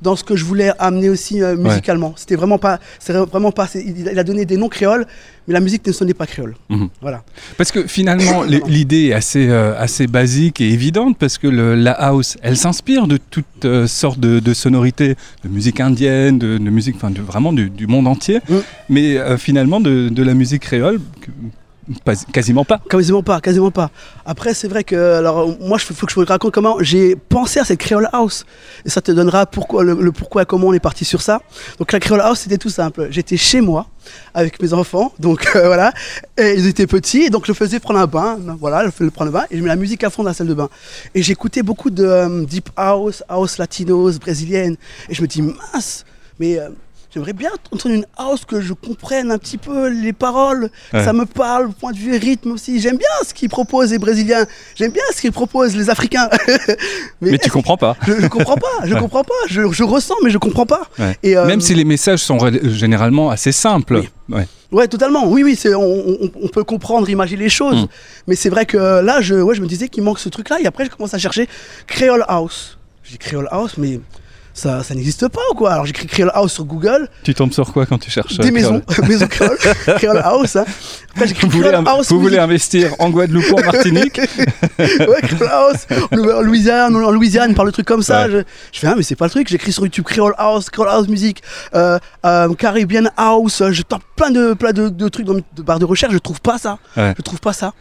dans 0.02 0.16
ce 0.16 0.25
que 0.25 0.37
je 0.37 0.44
voulais 0.44 0.73
amener 0.78 1.09
aussi 1.09 1.42
euh, 1.42 1.56
musicalement. 1.56 2.12
C'était 2.16 2.35
vraiment 2.37 2.59
pas. 2.59 2.80
C'est 2.99 3.12
vraiment 3.12 3.52
pas. 3.52 3.68
Il 3.75 4.18
a 4.18 4.25
donné 4.25 4.44
des 4.44 4.56
noms 4.56 4.68
créoles, 4.68 5.06
mais 5.47 5.54
la 5.54 5.61
musique 5.61 5.87
ne 5.87 5.92
sonnait 5.92 6.14
pas 6.14 6.26
créole. 6.26 6.54
Mhm. 6.68 6.88
Voilà. 7.00 7.23
Parce 7.56 7.71
que 7.73 7.87
finalement, 7.87 8.42
l'idée 8.68 9.06
est 9.09 9.12
assez, 9.12 9.49
euh, 9.49 9.75
assez 9.78 10.06
basique 10.06 10.61
et 10.61 10.68
évidente 10.71 11.16
parce 11.18 11.38
que 11.38 11.47
le- 11.47 11.75
la 11.75 11.92
house, 11.92 12.37
elle 12.42 12.56
s'inspire 12.56 13.06
de 13.06 13.16
toutes 13.16 13.64
euh, 13.64 13.87
sortes 13.87 14.18
de, 14.21 14.40
de 14.40 14.54
sonorités, 14.54 15.14
de 15.44 15.49
musique 15.49 15.80
indienne, 15.80 16.38
de, 16.38 16.59
de 16.59 16.71
musique, 16.71 16.97
enfin, 16.97 17.12
vraiment 17.16 17.52
du, 17.52 17.71
du 17.71 17.87
monde 17.87 18.06
entier, 18.09 18.40
Mm. 18.49 18.54
mais 18.88 19.16
euh, 19.18 19.37
finalement 19.38 19.80
de, 19.80 20.09
de 20.09 20.23
la 20.23 20.35
musique 20.35 20.62
créole, 20.62 21.00
que- 21.21 21.30
quasiment 22.32 22.64
pas. 22.64 22.80
Quasiment 22.88 23.22
pas, 23.22 23.40
quasiment 23.40 23.70
pas. 23.70 23.90
Après, 24.26 24.54
c'est 24.54 24.68
vrai 24.68 24.84
que, 24.84 25.14
alors, 25.14 25.49
moi, 25.61 25.78
il 25.80 25.94
faut 25.94 26.06
que 26.06 26.12
je 26.12 26.20
vous 26.20 26.26
raconte 26.26 26.52
comment 26.52 26.76
j'ai 26.80 27.16
pensé 27.16 27.61
à 27.61 27.64
cette 27.64 27.80
Creole 27.80 28.08
House. 28.12 28.44
Et 28.84 28.90
ça 28.90 29.00
te 29.00 29.12
donnera 29.12 29.46
pourquoi, 29.46 29.84
le, 29.84 30.12
pourquoi 30.12 30.42
et 30.42 30.46
comment 30.46 30.68
on 30.68 30.72
est 30.72 30.80
parti 30.80 31.04
sur 31.04 31.22
ça. 31.22 31.40
Donc, 31.78 31.92
la 31.92 32.00
Creole 32.00 32.20
House, 32.20 32.40
c'était 32.40 32.58
tout 32.58 32.70
simple. 32.70 33.08
J'étais 33.11 33.37
chez 33.37 33.61
moi 33.61 33.87
avec 34.34 34.61
mes 34.61 34.72
enfants, 34.72 35.12
donc 35.20 35.49
euh, 35.54 35.66
voilà. 35.66 35.92
Et 36.37 36.54
ils 36.56 36.66
étaient 36.66 36.88
petits, 36.88 37.30
donc 37.30 37.46
je 37.46 37.52
faisais 37.52 37.78
prendre 37.80 38.00
un 38.00 38.06
bain. 38.06 38.38
Voilà, 38.58 38.84
je 38.84 38.90
faisais 38.90 39.11
prendre 39.11 39.30
un 39.30 39.32
bain 39.40 39.44
et 39.50 39.56
je 39.56 39.62
mets 39.62 39.68
la 39.68 39.76
musique 39.76 40.02
à 40.04 40.11
fond 40.11 40.22
dans 40.22 40.30
la 40.30 40.34
salle 40.34 40.49
de 40.49 40.54
bain. 40.54 40.68
Et 41.14 41.22
j'écoutais 41.22 41.62
beaucoup 41.62 41.90
de 41.90 42.04
euh, 42.04 42.44
deep 42.44 42.70
house, 42.76 43.22
house 43.28 43.58
latinos, 43.58 44.18
brésilienne. 44.18 44.76
Et 45.08 45.14
je 45.14 45.22
me 45.22 45.26
dis, 45.26 45.42
mince, 45.42 46.04
mais. 46.38 46.58
euh, 46.58 46.68
J'aimerais 47.14 47.35
bien 47.35 47.50
entendre 47.71 47.95
une 47.95 48.07
house 48.16 48.47
que 48.47 48.62
je 48.62 48.73
comprenne 48.73 49.31
un 49.31 49.37
petit 49.37 49.59
peu 49.59 49.88
les 49.88 50.14
paroles, 50.14 50.71
Ouais. 50.95 51.04
ça 51.04 51.12
me 51.12 51.26
parle, 51.26 51.71
point 51.73 51.92
de 51.92 51.99
vue 51.99 52.16
rythme 52.16 52.52
aussi. 52.52 52.81
J'aime 52.81 52.97
bien 52.97 53.07
ce 53.26 53.35
qu'ils 53.35 53.50
proposent 53.50 53.90
les 53.92 53.99
Brésiliens, 53.99 54.47
j'aime 54.76 54.92
bien 54.92 55.02
ce 55.14 55.21
qu'ils 55.21 55.31
proposent 55.33 55.76
les 55.76 55.90
Africains. 55.90 56.31
Mais 57.21 57.37
tu 57.38 57.50
comprends 57.50 57.76
pas. 57.76 57.97
je, 58.07 58.12
je 58.21 58.26
comprends 58.28 58.57
pas, 58.57 58.87
je 58.87 58.95
comprends 58.99 59.25
pas, 59.25 59.35
je, 59.49 59.71
je 59.71 59.83
ressens 59.85 60.14
mais 60.25 60.31
je 60.31 60.38
comprends 60.38 60.64
pas. 60.66 60.83
Ouais. 60.99 61.16
Et, 61.23 61.37
euh, 61.37 61.45
Même 61.47 61.61
si 61.61 61.75
les 61.75 61.85
messages 61.85 62.21
sont 62.21 62.38
généralement 62.64 63.31
assez 63.31 63.52
simples. 63.52 63.97
Oui. 63.99 64.09
Ouais. 64.37 64.47
Ouais, 64.71 64.88
totalement. 64.88 65.26
Oui, 65.28 65.42
oui, 65.42 65.59
on, 65.66 65.78
on- 65.78 66.31
on 66.45 66.49
peut 66.49 66.64
comprendre, 66.64 67.11
imaginer 67.11 67.42
les 67.45 67.50
choses. 67.50 67.83
Mm. 67.83 67.87
Mais 68.28 68.37
c'est 68.37 68.49
vrai 68.49 68.64
que 68.64 68.78
là, 68.78 69.21
je, 69.21 69.35
ouais, 69.35 69.54
je 69.54 69.61
me 69.61 69.66
disais 69.66 69.88
qu'il 69.88 70.02
manque 70.02 70.19
ce 70.19 70.31
truc-là. 70.31 70.61
Et 70.62 70.66
après, 70.66 70.87
je 70.87 70.90
commence 70.90 71.12
à 71.12 71.19
chercher 71.19 71.47
Creole 71.87 72.25
House. 72.26 72.78
J'ai 73.04 73.19
Creole 73.19 73.49
House, 73.50 73.75
mais 73.76 74.00
ça, 74.54 74.82
ça 74.82 74.94
n'existe 74.94 75.28
pas 75.28 75.40
ou 75.50 75.54
quoi? 75.54 75.73
Alors 75.73 75.87
j'écris 75.87 76.06
Creole 76.06 76.30
House 76.35 76.52
sur 76.52 76.64
Google, 76.64 77.09
Tu 77.23 77.35
tombes 77.35 77.52
sur 77.52 77.73
quoi 77.73 77.87
quand 77.87 77.99
tu 77.99 78.11
cherches 78.11 78.37
des 78.38 78.49
euh, 78.49 78.52
maisons, 78.52 78.80
créole 78.80 79.09
maisons 79.09 79.26
Creole, 79.26 79.56
Creole 79.99 80.18
House. 80.23 80.56
hein. 80.56 80.64
Après, 81.14 81.28
j'écris 81.28 81.47
Vous 81.47 81.59
voulez, 81.59 81.71
Creole 81.71 81.88
House. 81.88 82.09
vous 82.11 82.21
voulez 82.21 82.38
investir 82.38 82.94
en 82.99 83.11
Guadeloupe 83.11 83.50
ou 83.52 83.59
en 83.61 83.64
Martinique? 83.64 84.21
Ouais, 84.78 85.21
Creole 85.23 85.49
House, 85.50 85.87
en 86.12 86.42
Louisiane, 86.42 86.94
en 86.97 87.11
Louisiane, 87.11 87.54
par 87.54 87.64
le 87.64 87.73
truc 87.73 87.87
comme 87.87 88.02
ça. 88.02 88.26
Ouais. 88.26 88.32
Je, 88.32 88.38
je 88.73 88.78
fais, 88.80 88.87
ah, 88.88 88.94
mais 88.97 89.02
c'est 89.02 89.16
pas 89.16 89.26
le 89.26 89.30
truc. 89.30 89.49
J'écris 89.49 89.73
sur 89.73 89.85
YouTube 89.85 90.04
Creole 90.04 90.35
House, 90.38 90.71
Creole 90.71 90.88
House 90.88 91.09
Music, 91.09 91.42
euh, 91.75 91.99
euh, 92.25 92.52
Caribbean 92.54 93.11
House. 93.16 93.62
Je 93.71 93.82
tape 93.82 94.02
plein 94.16 94.30
de, 94.30 94.54
plein 94.54 94.73
de, 94.73 94.88
de 94.88 95.09
trucs 95.09 95.26
dans 95.26 95.35
mes 95.35 95.44
barres 95.59 95.78
de 95.78 95.85
recherche. 95.85 96.12
Je 96.12 96.18
trouve 96.18 96.40
pas 96.40 96.59
ça. 96.59 96.78
Ouais. 96.97 97.14
Je 97.16 97.23
trouve 97.23 97.40
pas 97.40 97.52
ça. 97.52 97.73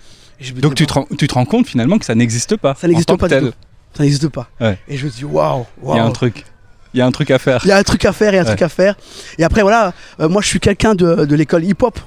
Donc 0.58 0.75
tu 0.75 0.86
te, 0.88 0.94
rends, 0.94 1.08
tu 1.18 1.28
te 1.28 1.34
rends 1.34 1.46
compte 1.46 1.68
finalement 1.68 1.98
que 2.00 2.06
ça 2.06 2.16
n'existe 2.16 2.56
pas. 2.58 2.75
Ça 2.80 2.88
n'existe 2.88 3.16
pas 3.16 3.28
du 3.28 3.40
tout. 3.40 3.51
Ça 3.96 4.04
n'existe 4.04 4.28
pas. 4.30 4.48
Ouais. 4.60 4.78
Et 4.88 4.98
je 4.98 5.06
me 5.06 5.12
dis, 5.12 5.25
waouh, 5.25 5.66
Il 5.84 5.96
y 5.96 6.00
a 6.00 6.04
un 6.04 6.12
truc. 6.12 6.46
Il 6.93 6.98
y 7.00 7.01
a 7.01 7.05
un 7.05 7.12
truc 7.12 7.31
à 7.31 7.39
faire. 7.39 7.62
Il 7.63 7.69
y 7.69 7.71
a 7.71 7.77
un 7.77 7.83
truc 7.83 8.03
à 8.05 8.12
faire, 8.13 8.33
il 8.33 8.36
y 8.36 8.39
a 8.39 8.41
un 8.41 8.43
Ouais. 8.45 8.50
truc 8.51 8.62
à 8.63 8.69
faire. 8.69 8.95
Et 9.38 9.43
après, 9.43 9.62
voilà, 9.62 9.93
euh, 10.19 10.27
moi 10.29 10.41
je 10.41 10.48
suis 10.48 10.60
quelqu'un 10.60 10.93
de, 10.95 11.25
de 11.25 11.36
l'école 11.36 11.63
hip-hop. 11.63 12.00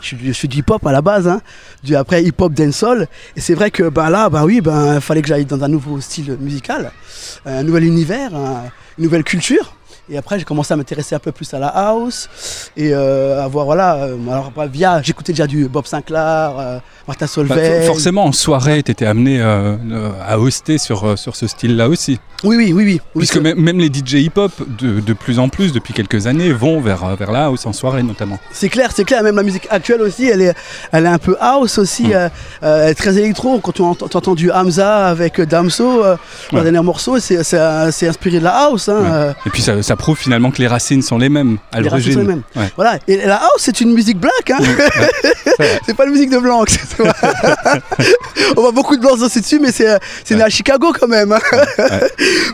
Je 0.00 0.06
suis, 0.08 0.16
du- 0.16 0.26
je 0.28 0.32
suis 0.32 0.46
du 0.48 0.58
hip-hop 0.58 0.86
à 0.86 0.92
la 0.92 1.00
base, 1.02 1.26
hein. 1.26 1.40
du, 1.82 1.96
après 1.96 2.22
hip-hop 2.22 2.52
dancehall. 2.52 3.08
Et 3.36 3.40
c'est 3.40 3.54
vrai 3.54 3.70
que 3.70 3.88
ben 3.88 4.10
là, 4.10 4.28
ben 4.28 4.44
oui, 4.44 4.60
ben 4.60 4.96
il 4.96 5.00
fallait 5.00 5.22
que 5.22 5.28
j'aille 5.28 5.44
dans 5.46 5.62
un 5.64 5.68
nouveau 5.68 6.00
style 6.00 6.36
musical, 6.40 6.92
un 7.46 7.62
nouvel 7.64 7.84
univers, 7.84 8.34
un- 8.34 8.64
une 8.98 9.04
nouvelle 9.04 9.24
culture. 9.24 9.74
Et 10.10 10.16
après, 10.16 10.38
j'ai 10.38 10.44
commencé 10.44 10.72
à 10.72 10.76
m'intéresser 10.76 11.14
un 11.14 11.18
peu 11.18 11.32
plus 11.32 11.52
à 11.52 11.58
la 11.58 11.66
house 11.68 12.28
et 12.78 12.94
euh, 12.94 13.42
à 13.44 13.48
voir, 13.48 13.66
voilà, 13.66 13.96
euh, 14.04 14.16
alors 14.30 14.50
bah, 14.52 14.66
via, 14.66 15.02
j'écoutais 15.02 15.32
déjà 15.32 15.46
du 15.46 15.68
Bob 15.68 15.84
Sinclair, 15.86 16.80
Bah, 17.08 17.56
forcément, 17.86 18.24
en 18.26 18.32
soirée, 18.32 18.82
tu 18.82 18.90
étais 18.92 19.06
amené 19.06 19.40
euh, 19.40 19.76
euh, 19.90 20.10
à 20.26 20.38
hoster 20.38 20.76
sur, 20.78 21.04
euh, 21.04 21.16
sur 21.16 21.36
ce 21.36 21.46
style-là 21.46 21.88
aussi. 21.88 22.20
Oui, 22.44 22.56
oui, 22.56 22.72
oui, 22.72 22.84
oui. 22.84 23.00
Puisque 23.16 23.38
même, 23.38 23.78
les 23.78 23.88
DJ 23.88 24.14
hip-hop, 24.24 24.52
de, 24.78 25.00
de 25.00 25.12
plus 25.12 25.38
en 25.38 25.48
plus, 25.48 25.72
depuis 25.72 25.92
quelques 25.94 26.26
années, 26.26 26.52
vont 26.52 26.80
vers, 26.80 27.16
vers 27.16 27.32
la 27.32 27.46
house 27.46 27.66
en 27.66 27.72
soirée 27.72 28.02
notamment. 28.02 28.38
C'est 28.52 28.68
clair, 28.68 28.90
c'est 28.94 29.04
clair. 29.04 29.22
Même 29.24 29.34
la 29.36 29.42
musique 29.42 29.66
actuelle 29.70 30.02
aussi, 30.02 30.26
elle 30.28 30.42
est, 30.42 30.54
elle 30.92 31.06
est 31.06 31.08
un 31.08 31.18
peu 31.18 31.36
house 31.40 31.78
aussi, 31.78 32.08
Mm. 32.08 32.12
euh, 32.12 32.28
elle 32.84 32.90
est 32.90 32.94
très 32.94 33.16
électro. 33.16 33.58
Quand 33.58 33.72
tu 33.72 33.82
entends, 33.82 34.06
tu 34.08 34.16
entends 34.16 34.34
du 34.34 34.52
Hamza 34.52 35.06
avec 35.08 35.40
Damso, 35.40 36.04
euh, 36.04 36.16
Ouais. 36.52 36.58
le 36.58 36.62
dernier 36.70 36.82
morceau, 36.84 37.18
c'est, 37.18 37.38
inspiré 38.06 38.38
de 38.38 38.44
la 38.44 38.66
house. 38.66 38.88
hein, 38.88 39.28
Ouais. 39.28 39.32
Et 39.46 39.50
puis 39.50 39.62
ça, 39.62 39.82
ça 39.82 39.96
prouve 39.96 40.16
finalement 40.18 40.50
que 40.50 40.58
les 40.58 40.68
racines 40.68 41.02
sont 41.02 41.18
les 41.18 41.28
mêmes 41.28 41.58
à 41.72 41.80
Les 41.80 41.88
racines 41.88 42.12
sont 42.12 42.20
les 42.20 42.26
mêmes. 42.26 42.42
Ouais. 42.54 42.70
Voilà. 42.76 42.98
Et 43.08 43.16
la 43.16 43.36
house, 43.36 43.58
c'est 43.58 43.80
une 43.80 43.92
musique 43.94 44.18
black. 44.20 44.50
Hein. 44.50 44.58
c'est 45.86 45.96
pas 45.96 46.04
une 46.04 46.12
musique 46.12 46.30
de 46.30 46.38
blanc. 46.38 46.64
On 48.56 48.60
voit 48.60 48.72
beaucoup 48.72 48.96
de 48.96 49.00
blancs 49.00 49.18
danser 49.18 49.40
dessus, 49.40 49.58
mais 49.60 49.72
c'est, 49.72 49.88
euh, 49.88 49.98
c'est 50.24 50.34
né 50.34 50.42
à 50.42 50.48
Chicago 50.48 50.92
quand 50.98 51.08
même. 51.08 51.32
hein. 51.32 51.38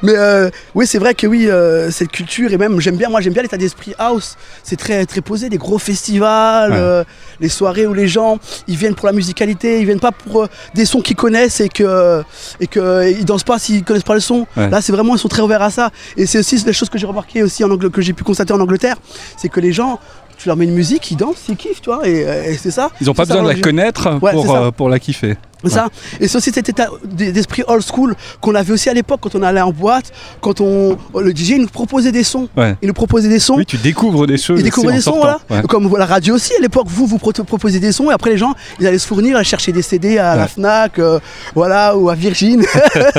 mais 0.03 0.15
euh, 0.17 0.51
oui, 0.75 0.87
c'est 0.87 0.99
vrai 0.99 1.15
que 1.15 1.27
oui, 1.27 1.49
euh, 1.49 1.91
cette 1.91 2.11
culture 2.11 2.53
et 2.53 2.59
même 2.59 2.81
j'aime 2.81 2.97
bien, 2.97 3.09
moi 3.09 3.21
j'aime 3.21 3.33
bien 3.33 3.43
l'état 3.43 3.57
d'esprit 3.57 3.95
house. 3.99 4.37
C'est 4.63 4.77
très 4.77 5.07
très 5.07 5.21
posé, 5.21 5.49
des 5.49 5.59
gros 5.59 5.79
festivals, 5.79 6.73
euh, 6.73 7.05
les 7.41 7.49
soirées 7.49 7.87
où 7.87 7.95
les 7.95 8.09
gens 8.09 8.39
ils 8.69 8.77
viennent 8.77 8.95
pour 8.95 9.07
la 9.07 9.13
musicalité, 9.13 9.81
ils 9.81 9.87
viennent 9.87 10.01
pas 10.01 10.13
pour 10.13 10.49
des 10.75 10.85
sons 10.85 11.01
qu'ils 11.01 11.17
connaissent 11.17 11.61
et 11.61 11.69
que 11.69 12.23
et 12.61 12.67
que 12.67 13.09
ils 13.11 13.25
dansent 13.25 13.45
pas 13.45 13.59
s'ils 13.59 13.85
connaissent 13.85 14.03
pas 14.03 14.15
le 14.15 14.21
son. 14.21 14.47
Là, 14.57 14.81
c'est 14.81 14.93
vraiment 14.93 15.15
ils 15.15 15.19
sont 15.19 15.29
très 15.29 15.43
ouverts 15.43 15.63
à 15.63 15.71
ça. 15.71 15.91
Et 16.17 16.27
c'est 16.27 16.39
aussi 16.39 16.63
la 16.65 16.73
chose 16.73 16.89
que 16.89 16.99
j'ai 16.99 17.07
remarqué 17.07 17.43
aussi 17.43 17.63
en 17.65 17.69
Angl- 17.69 17.91
que 17.91 18.01
j'ai 18.03 18.13
pu 18.13 18.25
constater 18.25 18.53
en 18.53 18.61
Angleterre, 18.61 18.97
c'est 19.37 19.49
que 19.49 19.61
les 19.61 19.73
gens 19.73 20.01
tu 20.37 20.49
leur 20.49 20.57
mets 20.57 20.65
une 20.65 20.75
musique, 20.75 21.11
ils 21.11 21.17
dansent, 21.17 21.45
ils 21.49 21.57
kiffent, 21.57 21.81
tu 21.81 21.91
vois, 21.91 22.07
et, 22.09 22.25
euh, 22.27 22.45
et 22.51 22.57
c'est 22.57 22.71
ça. 22.71 22.91
Ils 23.01 23.07
n'ont 23.07 23.15
pas 23.15 23.25
besoin 23.25 23.43
de 23.43 23.49
la 23.49 23.55
connaître 23.55 24.19
Ouais, 24.21 24.33
pour, 24.33 24.55
euh, 24.55 24.71
pour 24.71 24.89
la 24.89 24.99
kiffer. 24.99 25.37
C'est 25.67 25.71
ça. 25.71 25.89
Et 26.21 26.29
c'est 26.29 26.37
aussi 26.37 26.51
cet 26.53 26.69
état 26.69 26.89
d'esprit 27.05 27.63
old 27.67 27.83
school 27.83 28.15
qu'on 28.43 28.55
avait 28.55 28.75
aussi 28.75 28.91
à 28.91 28.93
l'époque 28.93 29.21
quand 29.23 29.35
on 29.35 29.43
allait 29.43 29.63
en 29.63 29.73
boîte, 29.73 30.13
quand 30.43 30.61
on 30.61 30.99
le 31.19 31.31
DJ 31.35 31.53
nous 31.59 31.69
proposait 31.69 32.13
des 32.13 32.23
sons. 32.23 32.51
Ouais. 32.55 32.77
Il 32.83 32.89
nous 32.89 32.93
proposait 32.93 33.31
des 33.31 33.39
sons. 33.39 33.55
Oui, 33.57 33.65
tu 33.65 33.79
découvres 33.79 34.27
des 34.27 34.37
choses. 34.37 34.61
Il 34.61 34.69
aussi 34.71 34.87
des 34.95 35.01
sons, 35.01 35.17
voilà. 35.17 35.39
Ouais. 35.49 35.63
Comme 35.63 35.97
la 35.97 36.05
radio 36.05 36.35
aussi, 36.35 36.53
à 36.59 36.61
l'époque, 36.61 36.87
vous, 36.91 37.07
vous 37.07 37.17
pro- 37.17 37.33
proposez 37.33 37.81
des 37.81 37.93
sons, 37.93 38.11
et 38.11 38.13
après 38.13 38.29
les 38.29 38.37
gens, 38.37 38.53
ils 38.79 38.87
allaient 38.87 38.99
se 38.99 39.07
fournir, 39.07 39.37
aller 39.37 39.45
chercher 39.47 39.73
des 39.73 39.81
CD 39.81 40.19
à 40.19 40.37
la 40.37 40.43
Ouais. 40.43 40.49
Fnac, 40.49 40.99
euh, 40.99 41.19
voilà, 41.55 41.97
ou 41.97 42.11
à 42.11 42.15
Virgin, 42.15 42.63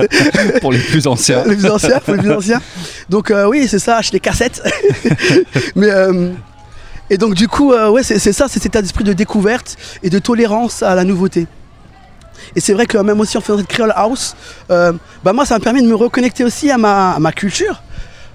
Pour 0.62 0.72
les 0.72 0.78
plus 0.78 1.08
anciens. 1.08 1.44
les 1.48 1.56
plus 1.56 1.72
anciens, 1.72 2.00
pour 2.00 2.14
les 2.14 2.20
plus 2.22 2.32
anciens. 2.32 2.62
Donc 3.10 3.32
euh, 3.32 3.48
oui, 3.48 3.68
c'est 3.68 3.80
ça, 3.80 3.98
acheter 3.98 4.18
les 4.18 4.20
cassettes. 4.20 4.62
Mais 5.76 5.90
euh, 5.90 6.30
et 7.10 7.18
donc 7.18 7.36
du 7.36 7.48
coup, 7.48 7.72
euh, 7.72 7.90
ouais, 7.90 8.04
c'est 8.04 8.20
ça, 8.20 8.48
c'est 8.48 8.56
cet 8.56 8.66
état 8.68 8.82
d'esprit 8.82 9.04
de 9.04 9.14
découverte 9.14 9.78
et 10.04 10.10
de 10.10 10.20
tolérance 10.20 10.84
à 10.84 10.96
la 10.96 11.04
nouveauté. 11.04 11.48
Et 12.56 12.60
c'est 12.60 12.74
vrai 12.74 12.86
que 12.86 12.98
même 12.98 13.20
aussi 13.20 13.38
en 13.38 13.42
faisant 13.42 13.60
cette 13.60 13.68
créole 13.68 13.94
house, 13.96 14.36
euh, 14.70 14.94
bah 15.24 15.34
moi 15.34 15.46
ça 15.46 15.56
m'a 15.56 15.60
permis 15.60 15.82
de 15.82 15.88
me 15.88 15.96
reconnecter 15.96 16.44
aussi 16.44 16.70
à 16.72 16.78
ma 16.78 17.32
culture. 17.32 17.82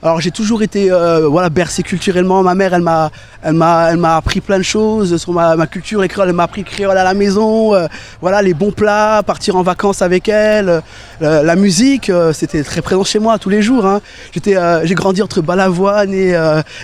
Alors 0.03 0.19
j'ai 0.19 0.31
toujours 0.31 0.63
été 0.63 0.91
euh, 0.91 1.29
voilà, 1.29 1.51
bercé 1.51 1.83
culturellement. 1.83 2.43
Ma 2.43 2.55
mère, 2.55 2.73
elle 2.73 2.81
m'a, 2.81 3.11
elle 3.43 3.53
m'a, 3.53 3.91
elle 3.91 3.99
m'a 3.99 4.17
appris 4.17 4.41
plein 4.41 4.57
de 4.57 4.63
choses 4.63 5.19
sur 5.19 5.33
ma, 5.35 5.57
ma 5.57 5.67
culture, 5.67 6.01
les 6.01 6.09
créoles. 6.09 6.29
Elle 6.31 6.35
m'a 6.35 6.45
appris 6.45 6.63
le 6.63 6.67
créole 6.67 6.97
à 6.97 7.05
la 7.05 7.13
maison. 7.13 7.75
euh, 7.75 7.87
voilà, 8.23 8.41
les 8.41 8.55
bons 8.55 8.71
plats, 8.73 9.23
partir 9.27 9.57
en 9.57 9.63
vacances 9.63 10.01
avec 10.01 10.29
elle. 10.31 10.83
euh, 11.21 11.43
la, 11.43 11.55
musique, 11.55 12.09
euh, 12.09 12.33
c'était 12.33 12.63
très 12.65 12.81
présent 12.81 13.05
chez 13.05 13.19
moi 13.19 13.39
tous 13.39 13.51
les 13.51 13.61
jours. 13.61 13.85
hein. 13.85 14.01
J'étais, 14.33 14.57
j'ai 14.85 14.95
grandi 14.95 15.21
entre 15.21 15.43
Balavoine 15.43 16.15
et, 16.15 16.35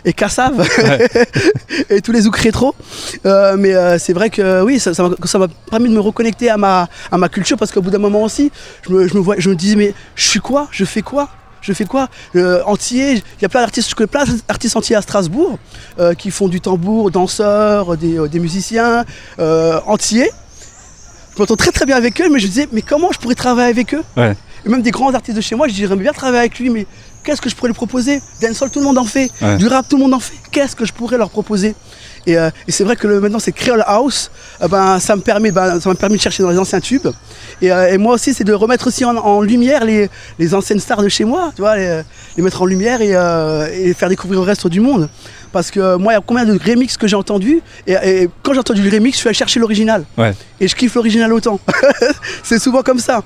et 0.04 0.12
Cassave 0.12 0.68
et 1.90 2.02
tous 2.02 2.12
les 2.12 2.22
zouk 2.22 2.36
rétro. 2.36 2.74
Mais 3.24 3.98
c'est 3.98 4.12
vrai 4.12 4.28
que 4.28 4.62
oui, 4.62 4.78
ça, 4.78 4.92
ça 4.92 5.08
m'a, 5.08 5.14
ça 5.24 5.38
m'a 5.38 5.48
permis 5.70 5.88
de 5.88 5.94
me 5.94 6.00
reconnecter 6.00 6.50
à 6.50 6.58
ma, 6.58 6.86
à 7.10 7.16
ma 7.16 7.30
culture 7.30 7.56
parce 7.56 7.72
qu'au 7.72 7.80
bout 7.80 7.90
d'un 7.90 7.98
moment 7.98 8.24
aussi, 8.24 8.52
je 8.86 8.92
me, 8.92 9.08
je 9.08 9.14
me, 9.14 9.20
vois, 9.20 9.36
je 9.38 9.48
me 9.48 9.54
disais 9.54 9.76
mais 9.76 9.94
je 10.14 10.28
suis 10.28 10.40
quoi? 10.40 10.68
Je 10.70 10.84
fais 10.84 11.00
quoi? 11.02 11.30
Je 11.60 11.72
fais 11.72 11.84
quoi? 11.84 12.08
Euh, 12.36 12.62
Entier, 12.66 13.14
il 13.14 13.42
y 13.42 13.44
a 13.44 13.48
plein 13.48 13.60
d'artistes, 13.60 13.90
je 13.90 13.94
connais 13.94 14.06
plein 14.06 14.24
d'artistes 14.48 14.76
entiers 14.76 14.96
à 14.96 15.02
Strasbourg 15.02 15.58
euh, 15.98 16.14
qui 16.14 16.30
font 16.30 16.48
du 16.48 16.60
tambour, 16.60 17.10
danseurs, 17.10 17.96
des, 17.96 18.18
euh, 18.18 18.28
des 18.28 18.38
musiciens 18.38 19.04
euh, 19.38 19.80
entiers. 19.86 20.30
Je 21.34 21.40
m'entends 21.42 21.56
très 21.56 21.72
très 21.72 21.84
bien 21.84 21.96
avec 21.96 22.20
eux, 22.20 22.28
mais 22.30 22.38
je 22.38 22.46
me 22.46 22.50
disais, 22.50 22.68
mais 22.72 22.82
comment 22.82 23.10
je 23.12 23.18
pourrais 23.18 23.34
travailler 23.34 23.70
avec 23.70 23.94
eux? 23.94 24.02
Ouais. 24.16 24.36
Et 24.64 24.68
même 24.68 24.82
des 24.82 24.90
grands 24.90 25.12
artistes 25.12 25.36
de 25.36 25.42
chez 25.42 25.54
moi, 25.54 25.68
je 25.68 25.74
dirais 25.74 25.96
bien 25.96 26.12
travailler 26.12 26.40
avec 26.40 26.58
lui, 26.58 26.70
mais 26.70 26.86
qu'est-ce 27.22 27.40
que 27.40 27.50
je 27.50 27.54
pourrais 27.54 27.68
lui 27.68 27.74
proposer? 27.74 28.22
Dancehall, 28.40 28.70
tout 28.70 28.78
le 28.78 28.86
monde 28.86 28.98
en 28.98 29.04
fait. 29.04 29.30
Ouais. 29.42 29.56
Du 29.56 29.66
rap, 29.66 29.86
tout 29.88 29.96
le 29.96 30.02
monde 30.02 30.14
en 30.14 30.20
fait. 30.20 30.34
Qu'est-ce 30.50 30.74
que 30.74 30.84
je 30.84 30.92
pourrais 30.92 31.18
leur 31.18 31.30
proposer? 31.30 31.74
Et, 32.26 32.36
euh, 32.38 32.50
et 32.66 32.72
c'est 32.72 32.84
vrai 32.84 32.96
que 32.96 33.06
le- 33.06 33.20
maintenant, 33.20 33.38
c'est 33.38 33.52
Creole 33.52 33.84
House, 33.86 34.30
euh, 34.62 34.68
ben, 34.68 34.98
ça 34.98 35.16
me 35.16 35.20
permet, 35.22 35.50
ben, 35.50 35.80
ça 35.80 35.88
m'a 35.88 35.94
permis 35.94 36.16
de 36.16 36.20
chercher 36.22 36.42
dans 36.42 36.50
les 36.50 36.58
anciens 36.58 36.80
tubes. 36.80 37.08
Et, 37.62 37.70
euh, 37.72 37.92
et 37.92 37.98
moi 37.98 38.14
aussi, 38.14 38.34
c'est 38.34 38.44
de 38.44 38.52
remettre 38.52 38.86
aussi 38.88 39.04
en, 39.04 39.16
en 39.16 39.40
lumière 39.40 39.84
les, 39.84 40.08
les 40.38 40.54
anciennes 40.54 40.80
stars 40.80 41.02
de 41.02 41.08
chez 41.08 41.24
moi, 41.24 41.52
tu 41.54 41.62
vois, 41.62 41.76
les, 41.76 42.02
les 42.36 42.42
mettre 42.42 42.62
en 42.62 42.66
lumière 42.66 43.00
et, 43.00 43.12
et 43.88 43.94
faire 43.94 44.08
découvrir 44.08 44.40
au 44.40 44.44
reste 44.44 44.66
du 44.68 44.80
monde. 44.80 45.08
Parce 45.52 45.70
que 45.70 45.96
moi, 45.96 46.12
il 46.12 46.16
y 46.16 46.18
a 46.18 46.22
combien 46.26 46.44
de 46.44 46.58
remix 46.58 46.96
que 46.98 47.06
j'ai 47.06 47.16
entendu 47.16 47.62
et, 47.86 47.92
et 47.92 48.28
quand 48.42 48.52
j'ai 48.52 48.58
entendu 48.58 48.82
le 48.82 48.90
remix, 48.90 49.12
je 49.14 49.20
suis 49.20 49.28
allé 49.28 49.34
chercher 49.34 49.58
l'original. 49.60 50.04
Ouais. 50.18 50.34
Et 50.60 50.68
je 50.68 50.74
kiffe 50.76 50.94
l'original 50.96 51.32
autant. 51.32 51.58
c'est 52.42 52.58
souvent 52.58 52.82
comme 52.82 52.98
ça. 52.98 53.22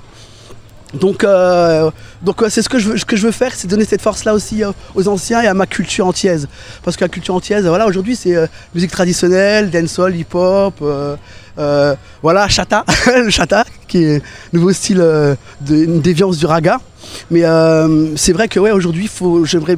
Donc, 0.93 1.23
euh, 1.23 1.89
donc 2.21 2.43
c'est 2.49 2.61
ce 2.61 2.69
que 2.69 2.77
je 2.77 2.89
veux, 2.89 2.97
ce 2.97 3.05
que 3.05 3.15
je 3.15 3.25
veux 3.25 3.31
faire, 3.31 3.53
c'est 3.55 3.67
donner 3.67 3.85
cette 3.85 4.01
force-là 4.01 4.33
aussi 4.33 4.63
euh, 4.63 4.71
aux 4.95 5.07
anciens 5.07 5.41
et 5.41 5.47
à 5.47 5.53
ma 5.53 5.65
culture 5.65 6.05
antillaise. 6.05 6.47
Parce 6.83 6.97
que 6.97 7.03
la 7.03 7.09
culture 7.09 7.33
antillaise, 7.33 7.65
voilà, 7.65 7.87
aujourd'hui, 7.87 8.15
c'est 8.15 8.35
euh, 8.35 8.47
musique 8.75 8.91
traditionnelle, 8.91 9.69
dancehall, 9.69 10.15
hip-hop, 10.15 10.75
euh, 10.81 11.95
voilà, 12.21 12.47
chata, 12.49 12.85
le 13.15 13.29
chata, 13.29 13.63
qui 13.87 14.03
est 14.03 14.21
nouveau 14.51 14.73
style 14.73 14.97
de, 14.97 15.37
déviance 15.99 16.37
du 16.37 16.45
raga. 16.45 16.79
Mais 17.29 17.43
c'est 18.15 18.33
vrai 18.33 18.47
que 18.47 18.59
ouais, 18.59 18.71
aujourd'hui, 18.71 19.09
j'aimerais 19.43 19.77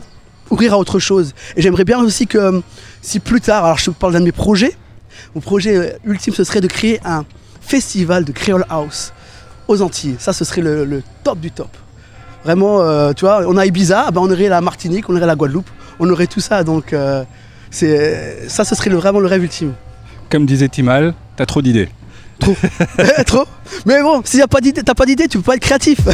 ouvrir 0.49 0.73
à 0.73 0.77
autre 0.77 0.99
chose. 0.99 1.33
Et 1.55 1.61
j'aimerais 1.61 1.85
bien 1.85 1.99
aussi 1.99 2.27
que 2.27 2.61
si 3.01 3.19
plus 3.19 3.41
tard, 3.41 3.65
alors 3.65 3.77
je 3.77 3.85
te 3.85 3.91
parle 3.91 4.13
d'un 4.13 4.19
de 4.19 4.25
mes 4.25 4.31
projets, 4.31 4.75
mon 5.35 5.41
projet 5.41 5.97
ultime, 6.05 6.33
ce 6.33 6.43
serait 6.43 6.61
de 6.61 6.67
créer 6.67 6.99
un 7.05 7.25
festival 7.61 8.25
de 8.25 8.31
Creole 8.31 8.65
House 8.69 9.13
aux 9.67 9.81
Antilles. 9.81 10.15
Ça, 10.19 10.33
ce 10.33 10.45
serait 10.45 10.61
le, 10.61 10.85
le 10.85 11.03
top 11.23 11.39
du 11.39 11.51
top. 11.51 11.69
Vraiment, 12.43 12.81
euh, 12.81 13.13
tu 13.13 13.25
vois, 13.25 13.43
on 13.47 13.55
a 13.57 13.65
Ibiza, 13.65 14.05
ah 14.07 14.11
ben, 14.11 14.21
on 14.21 14.29
aurait 14.31 14.49
la 14.49 14.59
Martinique, 14.61 15.09
on 15.09 15.15
aurait 15.15 15.25
la 15.25 15.35
Guadeloupe, 15.35 15.69
on 15.99 16.09
aurait 16.09 16.27
tout 16.27 16.41
ça. 16.41 16.63
Donc, 16.63 16.91
euh, 16.93 17.23
c'est 17.71 18.47
ça, 18.49 18.65
ce 18.65 18.75
serait 18.75 18.89
le- 18.89 18.97
vraiment 18.97 19.19
le 19.19 19.27
rêve 19.27 19.43
ultime. 19.43 19.73
Comme 20.29 20.45
disait 20.45 20.67
Timal, 20.67 21.13
t'as 21.37 21.45
trop 21.45 21.61
d'idées. 21.61 21.89
Trop 22.39 22.55
Mais 23.85 24.01
bon, 24.01 24.21
d'idée, 24.61 24.83
t'as 24.83 24.93
pas 24.93 25.05
d'idée, 25.05 25.27
tu 25.27 25.37
peux 25.37 25.43
pas 25.43 25.55
être 25.55 25.61
créatif. 25.61 25.99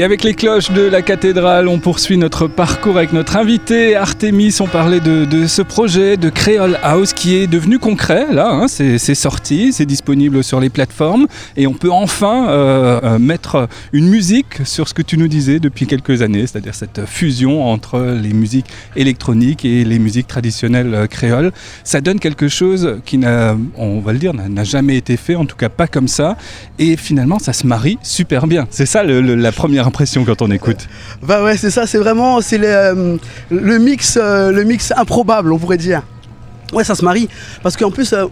Et 0.00 0.02
avec 0.02 0.24
les 0.24 0.32
cloches 0.32 0.70
de 0.70 0.80
la 0.80 1.02
cathédrale, 1.02 1.68
on 1.68 1.78
poursuit 1.78 2.16
notre 2.16 2.46
parcours 2.46 2.96
avec 2.96 3.12
notre 3.12 3.36
invité 3.36 3.96
Artemis. 3.96 4.56
On 4.60 4.66
parlait 4.66 4.98
de, 4.98 5.46
ce 5.46 5.60
projet 5.60 6.16
de 6.16 6.30
Creole 6.30 6.78
House 6.82 7.12
qui 7.12 7.36
est 7.36 7.46
devenu 7.46 7.78
concret. 7.78 8.32
Là, 8.32 8.48
hein, 8.50 8.66
c'est 8.66 9.14
sorti, 9.14 9.74
c'est 9.74 9.84
disponible 9.84 10.42
sur 10.42 10.58
les 10.58 10.70
plateformes 10.70 11.26
et 11.54 11.66
on 11.66 11.74
peut 11.74 11.90
enfin 11.90 12.48
euh, 12.48 12.98
euh, 13.04 13.18
mettre 13.18 13.68
une 13.92 14.08
musique 14.08 14.64
sur 14.64 14.88
ce 14.88 14.94
que 14.94 15.02
tu 15.02 15.18
nous 15.18 15.28
disais 15.28 15.60
depuis 15.60 15.86
quelques 15.86 16.22
années, 16.22 16.46
c'est-à-dire 16.46 16.74
cette 16.74 17.04
fusion 17.04 17.70
entre 17.70 18.00
les 18.00 18.32
musiques 18.32 18.68
électroniques 18.96 19.66
et 19.66 19.84
les 19.84 19.98
musiques 19.98 20.28
traditionnelles 20.28 20.94
euh, 20.94 21.06
créoles. 21.08 21.52
Ça 21.84 22.00
donne 22.00 22.20
quelque 22.20 22.48
chose 22.48 23.00
qui 23.04 23.20
on 23.76 24.00
va 24.00 24.12
le 24.14 24.18
dire, 24.18 24.32
n'a 24.32 24.64
jamais 24.64 24.96
été 24.96 25.18
fait, 25.18 25.34
en 25.34 25.44
tout 25.44 25.56
cas 25.56 25.68
pas 25.68 25.88
comme 25.88 26.08
ça. 26.08 26.38
Et 26.78 26.96
finalement, 26.96 27.38
ça 27.38 27.52
se 27.52 27.66
marie 27.66 27.98
super 28.02 28.46
bien. 28.46 28.66
C'est 28.70 28.86
ça 28.86 29.04
la 29.04 29.52
première 29.52 29.89
quand 30.26 30.42
on 30.42 30.50
écoute. 30.50 30.88
Bah 31.22 31.42
ouais, 31.42 31.56
c'est 31.56 31.70
ça, 31.70 31.86
c'est 31.86 31.98
vraiment 31.98 32.40
c'est 32.40 32.58
le, 32.58 32.66
euh, 32.68 33.16
le 33.50 33.78
mix, 33.78 34.18
euh, 34.20 34.50
le 34.50 34.64
mix 34.64 34.92
improbable, 34.96 35.52
on 35.52 35.58
pourrait 35.58 35.76
dire. 35.76 36.02
Ouais, 36.72 36.84
ça 36.84 36.94
se 36.94 37.04
marie. 37.04 37.28
Parce 37.64 37.76
qu'en 37.76 37.90
plus, 37.90 38.12
euh, 38.12 38.26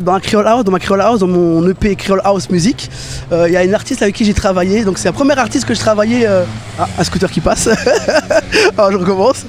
dans, 0.00 0.14
la 0.14 0.20
Creole 0.20 0.46
House, 0.46 0.64
dans 0.64 0.72
ma 0.72 0.78
Creole 0.78 1.02
House, 1.02 1.20
dans 1.20 1.26
mon 1.26 1.68
EP 1.68 1.94
Creole 1.94 2.22
House 2.24 2.48
Music, 2.48 2.90
il 3.30 3.52
y 3.52 3.56
a 3.56 3.62
une 3.64 3.74
artiste 3.74 4.00
avec 4.00 4.14
qui 4.14 4.24
j'ai 4.24 4.32
travaillé. 4.32 4.82
Donc 4.82 4.96
c'est 4.96 5.08
la 5.08 5.12
première 5.12 5.38
artiste 5.38 5.66
que 5.66 5.74
je 5.74 5.80
travaillais. 5.80 6.26
euh, 6.26 6.44
Ah, 6.78 6.88
un 6.98 7.04
scooter 7.04 7.30
qui 7.30 7.40
passe. 7.42 7.68
Alors 8.78 8.92
je 8.92 8.96
recommence. 8.96 9.44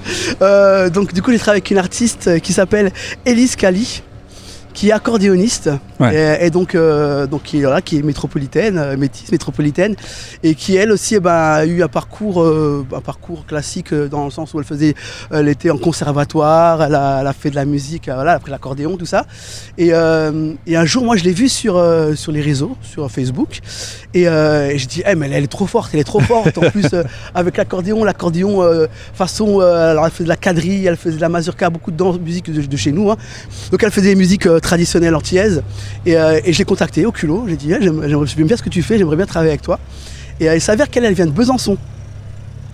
Donc 0.93 1.13
du 1.13 1.21
coup, 1.21 1.31
j'ai 1.31 1.39
travaillé 1.39 1.61
avec 1.61 1.71
une 1.71 1.77
artiste 1.77 2.41
qui 2.41 2.51
s'appelle 2.51 2.91
Elise 3.25 3.55
Kali 3.55 4.03
qui 4.73 4.89
est 4.89 4.91
accordéoniste 4.91 5.69
Ouais. 5.99 6.39
et, 6.41 6.47
et 6.47 6.49
donc, 6.49 6.73
euh, 6.73 7.27
donc 7.27 7.43
qui, 7.43 7.61
voilà, 7.61 7.79
qui 7.79 7.99
est 7.99 8.01
métropolitaine, 8.01 8.79
euh, 8.79 8.97
métisse 8.97 9.31
métropolitaine, 9.31 9.95
et 10.41 10.55
qui 10.55 10.75
elle 10.75 10.91
aussi 10.91 11.13
eh 11.13 11.19
ben, 11.19 11.31
a 11.31 11.65
eu 11.65 11.83
un 11.83 11.87
parcours, 11.87 12.41
euh, 12.41 12.83
un 12.91 13.01
parcours 13.01 13.45
classique 13.45 13.93
dans 13.93 14.25
le 14.25 14.31
sens 14.31 14.51
où 14.55 14.59
elle 14.59 14.65
faisait, 14.65 14.95
elle 15.29 15.47
était 15.47 15.69
en 15.69 15.77
conservatoire, 15.77 16.81
elle 16.81 16.95
a, 16.95 17.19
elle 17.21 17.27
a 17.27 17.33
fait 17.33 17.51
de 17.51 17.55
la 17.55 17.65
musique, 17.65 18.05
voilà, 18.05 18.31
après 18.31 18.49
l'accordéon, 18.49 18.97
tout 18.97 19.05
ça. 19.05 19.27
Et, 19.77 19.89
et 19.89 20.75
un 20.75 20.85
jour, 20.85 21.03
moi, 21.05 21.15
je 21.17 21.23
l'ai 21.23 21.33
vue 21.33 21.49
sur, 21.49 21.79
sur 22.15 22.31
les 22.31 22.41
réseaux, 22.41 22.75
sur 22.81 23.09
Facebook, 23.11 23.59
et, 24.15 24.23
et 24.23 24.77
je 24.79 24.87
dis, 24.87 25.03
Eh, 25.07 25.13
mais 25.13 25.27
elle, 25.27 25.33
elle 25.33 25.43
est 25.43 25.47
trop 25.47 25.67
forte, 25.67 25.91
elle 25.93 25.99
est 25.99 26.03
trop 26.03 26.19
forte. 26.21 26.57
en 26.57 26.69
plus, 26.71 26.87
avec 27.35 27.57
l'accordéon, 27.57 28.03
l'accordéon 28.03 28.63
façon, 29.13 29.59
alors 29.59 30.05
elle 30.05 30.11
faisait 30.11 30.23
de 30.23 30.29
la 30.29 30.35
quadrille, 30.35 30.87
elle 30.87 30.97
faisait 30.97 31.17
de 31.17 31.21
la 31.21 31.29
mazurka, 31.29 31.69
beaucoup 31.69 31.91
de 31.91 31.97
danse, 31.97 32.19
musique 32.19 32.51
de, 32.51 32.61
de 32.61 32.77
chez 32.77 32.91
nous. 32.91 33.11
hein. 33.11 33.17
Donc 33.71 33.83
elle 33.83 33.91
faisait 33.91 34.09
des 34.09 34.15
musiques 34.15 34.47
euh, 34.61 34.67
traditionnelles 34.67 35.15
antillaises. 35.15 35.63
Et, 36.05 36.17
euh, 36.17 36.39
et 36.45 36.53
je 36.53 36.57
l'ai 36.59 36.65
contactée 36.65 37.05
au 37.05 37.11
culot. 37.11 37.45
J'ai 37.47 37.55
dit, 37.57 37.71
Eh, 37.71 37.81
j'aime- 37.83 38.01
j'aimerais 38.07 38.27
j'aime 38.27 38.47
bien 38.47 38.57
ce 38.57 38.63
que 38.63 38.69
tu 38.69 38.81
fais, 38.83 38.97
j'aimerais 38.97 39.15
bien 39.17 39.25
travailler 39.25 39.51
avec 39.51 39.61
toi. 39.61 39.79
Et 40.39 40.49
euh, 40.49 40.55
il 40.55 40.61
s'avère 40.61 40.89
qu'elle, 40.89 41.05
elle 41.05 41.13
vient 41.13 41.25
de 41.25 41.31
Besançon. 41.31 41.77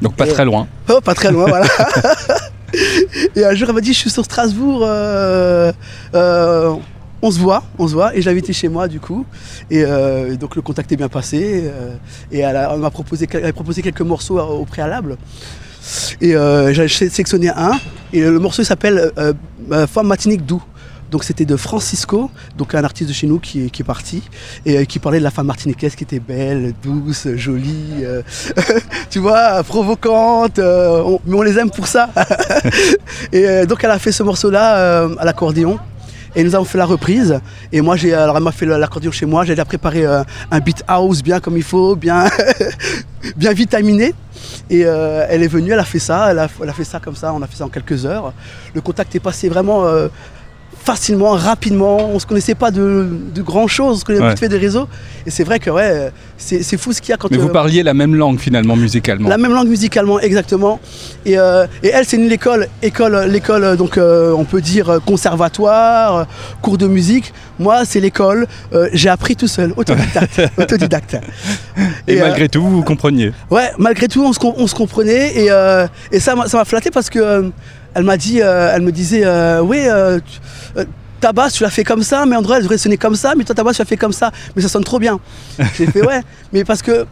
Donc 0.02 0.16
pas 0.16 0.28
Et- 0.28 0.32
très 0.32 0.46
loin. 0.46 0.68
Oh, 0.90 1.00
pas 1.02 1.14
très 1.16 1.32
loin, 1.32 1.48
voilà. 1.48 1.66
et 3.36 3.46
un 3.46 3.54
jour, 3.56 3.68
elle 3.70 3.76
m'a 3.76 3.82
dit, 3.82 3.94
je 3.94 4.00
suis 4.00 4.10
sur 4.10 4.24
Strasbourg, 4.26 4.82
euh, 4.84 5.72
euh, 6.14 6.74
on 7.22 7.32
se 7.32 7.40
voit, 7.40 7.64
on 7.80 7.88
se 7.88 7.94
voit. 7.94 8.16
Et 8.16 8.22
je 8.22 8.26
l'ai 8.30 8.32
invitée 8.34 8.54
chez 8.54 8.68
moi, 8.70 8.88
du 8.88 9.00
coup. 9.00 9.26
Et 9.72 9.84
euh, 9.84 10.36
donc 10.36 10.56
le 10.56 10.62
contact 10.62 10.92
est 10.92 10.98
bien 10.98 11.10
passé. 11.10 11.64
euh, 11.66 11.96
et 12.32 12.40
elle, 12.40 12.56
m'a 12.80 12.90
proposé, 12.92 13.28
elle 13.34 13.46
a 13.46 13.54
proposé 13.54 13.82
quelques 13.82 14.02
morceaux 14.02 14.40
au 14.40 14.66
préalable. 14.66 15.18
Et 16.22 16.36
euh, 16.36 16.74
j'ai 16.74 16.88
sélectionné 17.10 17.50
un. 17.50 17.72
Et 18.14 18.22
le 18.22 18.40
morceau 18.40 18.64
s'appelle 18.64 19.12
euh, 19.18 19.34
euh, 19.72 19.88
Femme 19.88 20.08
matinique 20.08 20.46
doux. 20.46 20.62
Donc 21.12 21.24
c'était 21.24 21.46
de 21.46 21.56
Francisco, 21.56 22.30
donc 22.58 22.76
un 22.76 22.84
artiste 22.84 23.10
de 23.10 23.14
chez 23.14 23.28
nous 23.28 23.40
qui 23.40 23.66
est, 23.66 23.84
parti 23.84 24.22
et 24.66 24.80
euh, 24.80 24.84
qui 24.84 25.00
parlait 25.00 25.20
de 25.20 25.24
la 25.24 25.32
femme 25.32 25.48
martiniquaise 25.48 25.96
qui 25.96 26.04
était 26.04 26.20
belle, 26.20 26.74
douce, 26.84 27.28
jolie, 27.36 28.04
euh, 28.04 28.22
tu 29.10 29.20
vois, 29.20 29.64
provocante, 29.64 30.60
euh, 30.60 31.18
mais 31.26 31.38
on 31.38 31.42
les 31.44 31.58
aime 31.58 31.70
pour 31.70 31.88
ça. 31.88 32.10
et 33.32 33.66
donc 33.66 33.84
elle 33.84 33.92
a 33.92 34.00
fait 34.00 34.12
ce 34.12 34.24
morceau-là 34.24 35.08
à 35.18 35.26
l'accordéon. 35.26 35.80
Et 36.36 36.44
nous 36.44 36.54
avons 36.54 36.66
fait 36.66 36.78
la 36.78 36.86
reprise. 36.86 37.40
Et 37.72 37.82
moi, 37.82 37.96
j'ai, 37.96 38.14
alors 38.14 38.38
elle 38.38 38.44
m'a 38.44 38.52
fait 38.52 38.66
l'accordéon 38.68 39.12
chez 39.12 39.26
moi. 39.26 39.44
J'ai 39.44 39.54
déjà 39.54 39.66
préparé 39.66 40.06
un 40.06 40.60
beat 40.60 40.84
house 40.88 41.24
bien 41.24 41.40
comme 41.40 41.58
il 41.58 41.64
faut, 41.64 41.96
bien, 41.96 42.26
bien 43.38 43.54
vitaminé. 43.54 44.14
Et 44.70 44.82
elle 44.82 45.42
est 45.42 45.48
venue, 45.48 45.72
elle 45.72 45.80
a 45.80 45.86
fait 45.86 46.00
ça, 46.00 46.30
elle 46.30 46.40
a, 46.40 46.48
fait 46.48 46.84
ça 46.84 47.00
comme 47.00 47.16
ça, 47.16 47.34
on 47.34 47.42
a 47.42 47.48
fait 47.48 47.56
ça 47.56 47.66
en 47.66 47.70
quelques 47.70 48.06
heures. 48.06 48.34
Le 48.76 48.82
contact 48.82 49.16
est 49.16 49.20
passé 49.20 49.50
vraiment 49.50 49.86
facilement, 50.88 51.32
rapidement. 51.32 51.98
On 52.14 52.18
se 52.20 52.26
connaissait 52.26 52.56
pas 52.56 52.72
de, 52.72 53.08
de 53.36 53.42
grand 53.42 53.68
chose, 53.68 53.96
on 53.96 54.00
se 54.00 54.06
connaissait 54.06 54.24
Ouais. 54.24 54.30
vite 54.30 54.40
fait 54.40 54.50
des 54.50 54.58
réseaux. 54.58 54.88
Et 55.26 55.32
c'est 55.32 55.44
vrai 55.44 55.60
que 55.60 55.70
ouais, 55.70 56.12
c'est, 56.38 56.64
c'est 56.64 56.78
fou 56.78 56.94
ce 56.94 57.02
qu'il 57.02 57.10
y 57.12 57.14
a 57.14 57.18
quand 57.18 57.30
Mais 57.30 57.38
vous 57.38 57.50
euh, 57.50 57.52
parliez 57.52 57.84
la 57.84 57.94
même 57.94 58.16
langue 58.16 58.40
finalement 58.40 58.76
musicalement. 58.78 59.28
la 59.28 59.38
même 59.38 59.54
langue 59.54 59.68
musicalement, 59.68 60.18
exactement. 60.22 60.80
Et, 61.26 61.38
euh, 61.38 61.68
et 61.84 61.90
elle, 61.90 62.06
c'est 62.06 62.16
une 62.18 62.30
l'école, 62.30 62.68
école, 62.82 63.16
l'école, 63.30 63.64
euh, 63.66 63.76
donc 63.76 63.98
euh, 63.98 64.32
on 64.32 64.46
peut 64.46 64.62
dire 64.62 65.00
conservatoire, 65.06 66.26
cours 66.62 66.78
de 66.78 66.88
musique. 66.88 67.34
Moi, 67.60 67.84
c'est 67.86 68.00
l'école. 68.00 68.48
j'ai 68.94 69.10
appris 69.10 69.36
tout 69.36 69.48
seul, 69.48 69.74
autodidacte, 69.78 70.42
autodidacte. 70.58 71.18
Et, 72.08 72.20
malgré 72.20 72.48
tout, 72.48 72.62
vous 72.64 72.84
compreniez. 72.84 73.32
Ouais, 73.52 73.72
malgré 73.78 74.08
tout, 74.08 74.24
on 74.24 74.32
se, 74.32 74.40
on 74.44 74.68
se 74.68 74.76
comprenait 74.76 75.36
et, 75.36 75.48
et 76.16 76.20
ça 76.20 76.36
m'a 76.36 76.48
ça 76.48 76.58
m'a 76.58 76.66
flatté 76.66 76.92
parce 76.92 77.10
que 77.10 77.52
elle 77.94 78.04
m'a 78.04 78.18
dit, 78.18 78.42
euh, 78.42 78.72
elle 78.74 78.82
me 78.82 78.92
disait, 78.92 79.24
euh, 79.26 79.62
oui, 79.62 79.80
euh, 79.86 80.20
tu- 80.20 80.86
ta 81.20 81.34
basse 81.34 81.54
tu 81.54 81.64
l'as 81.64 81.70
fait 81.70 81.84
comme 81.84 82.04
ça, 82.04 82.26
mais 82.26 82.36
André 82.36 82.58
elle 82.58 82.64
devrait 82.64 82.78
sonner 82.78 82.98
comme 82.98 83.16
ça, 83.16 83.34
mais 83.36 83.44
toi 83.44 83.56
ta 83.56 83.64
basse 83.64 83.78
tu 83.78 83.82
l'as 83.82 83.88
fait 83.88 83.98
comme 83.98 84.14
ça, 84.14 84.32
mais 84.56 84.62
ça 84.62 84.70
sonne 84.70 84.84
trop 84.84 85.00
bien. 85.00 85.20
J'ai 85.78 85.88
fait 85.88 86.06
ouais, 86.06 86.22
mais 86.54 86.64
parce 86.64 86.82
que 86.82 87.06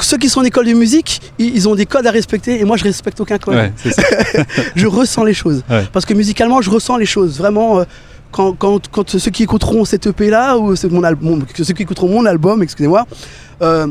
ceux 0.00 0.16
qui 0.16 0.28
sont 0.28 0.40
en 0.40 0.44
école 0.44 0.66
de 0.66 0.72
musique, 0.72 1.20
ils, 1.38 1.68
ont 1.68 1.74
des 1.74 1.86
codes 1.86 2.06
à 2.06 2.10
respecter 2.10 2.60
et 2.60 2.64
moi 2.64 2.76
je 2.76 2.84
respecte 2.84 3.20
aucun 3.20 3.38
code. 3.38 3.56
Ouais, 3.56 3.72
je 4.74 4.86
ressens 4.86 5.24
les 5.24 5.34
choses. 5.34 5.62
Ouais. 5.68 5.84
Parce 5.92 6.06
que 6.06 6.14
musicalement, 6.14 6.62
je 6.62 6.70
ressens 6.70 6.96
les 6.96 7.06
choses. 7.06 7.38
Vraiment, 7.38 7.80
euh, 7.80 7.84
quand, 8.32 8.52
quand, 8.54 8.88
quand 8.88 9.18
ceux 9.18 9.30
qui 9.30 9.42
écouteront 9.42 9.84
cette 9.84 10.06
EP 10.06 10.30
là, 10.30 10.56
ou 10.56 10.74
mon 10.90 11.02
album, 11.04 11.44
ceux 11.54 11.74
qui 11.74 11.82
écouteront 11.82 12.08
mon 12.08 12.26
album, 12.26 12.62
excusez-moi, 12.62 13.06
euh, 13.62 13.86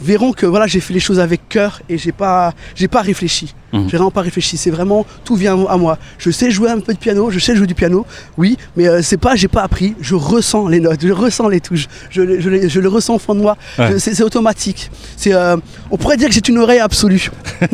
verront 0.00 0.32
que 0.32 0.46
voilà, 0.46 0.66
j'ai 0.66 0.80
fait 0.80 0.94
les 0.94 1.00
choses 1.00 1.20
avec 1.20 1.48
cœur 1.48 1.80
et 1.88 1.98
j'ai 1.98 2.12
pas, 2.12 2.52
j'ai 2.74 2.88
pas 2.88 3.02
réfléchi. 3.02 3.54
Mhm. 3.74 3.88
J'ai 3.90 3.96
vraiment 3.98 4.10
pas 4.10 4.20
réfléchi. 4.22 4.56
C'est 4.56 4.70
vraiment 4.70 5.04
tout 5.24 5.34
vient 5.36 5.58
à 5.68 5.76
moi. 5.76 5.98
Je 6.18 6.30
sais 6.30 6.50
jouer 6.50 6.70
un 6.70 6.80
peu 6.80 6.94
de 6.94 6.98
piano, 6.98 7.30
je 7.30 7.38
sais 7.38 7.54
jouer 7.56 7.66
du 7.66 7.74
piano, 7.74 8.06
oui, 8.38 8.56
mais 8.76 8.88
euh, 8.88 9.02
c'est 9.02 9.16
pas, 9.18 9.34
j'ai 9.36 9.48
pas 9.48 9.62
appris. 9.62 9.94
Je 10.00 10.14
ressens 10.14 10.68
les 10.68 10.80
notes, 10.80 11.00
je 11.02 11.12
ressens 11.12 11.48
les 11.48 11.60
touches, 11.60 11.86
je, 12.10 12.40
je, 12.40 12.48
le- 12.48 12.68
je 12.68 12.80
le 12.80 12.88
ressens 12.88 13.16
au 13.16 13.18
fond 13.18 13.34
de 13.34 13.40
moi. 13.40 13.56
Ouais. 13.78 13.98
C'est 13.98 14.22
automatique. 14.22 14.90
C'est, 15.16 15.34
euh, 15.34 15.56
on 15.90 15.96
pourrait 15.96 16.16
dire 16.16 16.28
que 16.28 16.34
j'ai 16.34 16.40
une 16.48 16.58
oreille 16.58 16.78
absolue. 16.80 17.30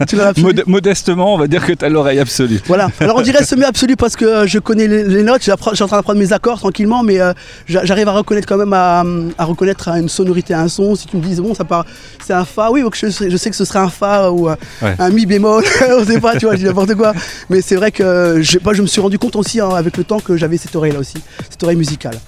Absolue. 0.00 0.22
Mod- 0.42 0.62
modestement, 0.66 1.34
on 1.34 1.38
va 1.38 1.46
dire 1.46 1.64
que 1.66 1.72
tu 1.72 1.84
as 1.84 1.88
l'oreille 1.88 2.18
absolue. 2.18 2.60
Voilà. 2.66 2.88
Alors 3.00 3.16
on 3.18 3.22
dirait 3.22 3.44
semi-absolu 3.44 3.96
parce 3.96 4.16
que 4.16 4.24
euh, 4.24 4.46
je 4.46 4.58
connais 4.58 4.86
les, 4.86 5.04
les 5.04 5.22
notes, 5.22 5.42
je 5.44 5.50
suis 5.74 5.82
en 5.82 5.86
train 5.86 5.96
d'apprendre 5.98 6.18
mes 6.18 6.32
accords 6.32 6.58
tranquillement, 6.58 7.02
mais 7.02 7.20
euh, 7.20 7.32
j'a- 7.68 7.84
j'arrive 7.84 8.08
à 8.08 8.12
reconnaître 8.12 8.46
quand 8.48 8.56
même 8.58 8.72
à, 8.72 9.04
à 9.38 9.44
reconnaître 9.44 9.88
une 9.88 10.08
sonorité, 10.08 10.54
un 10.54 10.68
son. 10.68 10.94
Si 10.94 11.06
tu 11.06 11.16
me 11.16 11.22
dis 11.22 11.40
bon, 11.40 11.54
ça 11.54 11.64
part, 11.64 11.84
c'est 12.24 12.32
un 12.32 12.44
fa, 12.44 12.70
oui, 12.70 12.82
donc 12.82 12.96
je, 12.96 13.08
sais- 13.10 13.30
je 13.30 13.36
sais 13.36 13.50
que 13.50 13.56
ce 13.56 13.64
serait 13.64 13.78
un 13.80 13.88
fa 13.90 14.30
ou 14.30 14.48
Ouais. 14.82 14.94
un 14.98 15.10
mi 15.10 15.26
bémol, 15.26 15.41
on 15.90 16.04
sait 16.04 16.20
pas, 16.20 16.36
tu 16.36 16.46
vois, 16.46 16.54
je 16.54 16.60
dis 16.60 16.64
n'importe 16.64 16.94
quoi. 16.94 17.12
Mais 17.50 17.60
c'est 17.60 17.76
vrai 17.76 17.90
que 17.90 18.40
je, 18.40 18.58
je 18.72 18.82
me 18.82 18.86
suis 18.86 19.00
rendu 19.00 19.18
compte 19.18 19.36
aussi 19.36 19.60
hein, 19.60 19.70
avec 19.70 19.96
le 19.96 20.04
temps 20.04 20.20
que 20.20 20.36
j'avais 20.36 20.56
cette 20.56 20.74
oreille 20.76 20.92
là 20.92 20.98
aussi, 20.98 21.18
cette 21.50 21.62
oreille 21.62 21.76
musicale. 21.76 22.18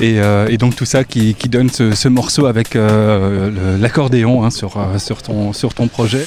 Et, 0.00 0.20
euh, 0.20 0.54
donc 0.56 0.74
tout 0.74 0.84
ça 0.84 1.04
qui, 1.04 1.34
donne 1.48 1.70
ce, 1.70 1.94
ce 1.94 2.08
morceau 2.08 2.46
avec 2.46 2.76
euh, 2.76 3.78
l'accordéon 3.78 4.44
hein, 4.44 4.48
euh, 4.48 4.98
sur, 4.98 5.22
ton, 5.22 5.52
sur 5.52 5.74
ton 5.74 5.88
projet. 5.88 6.24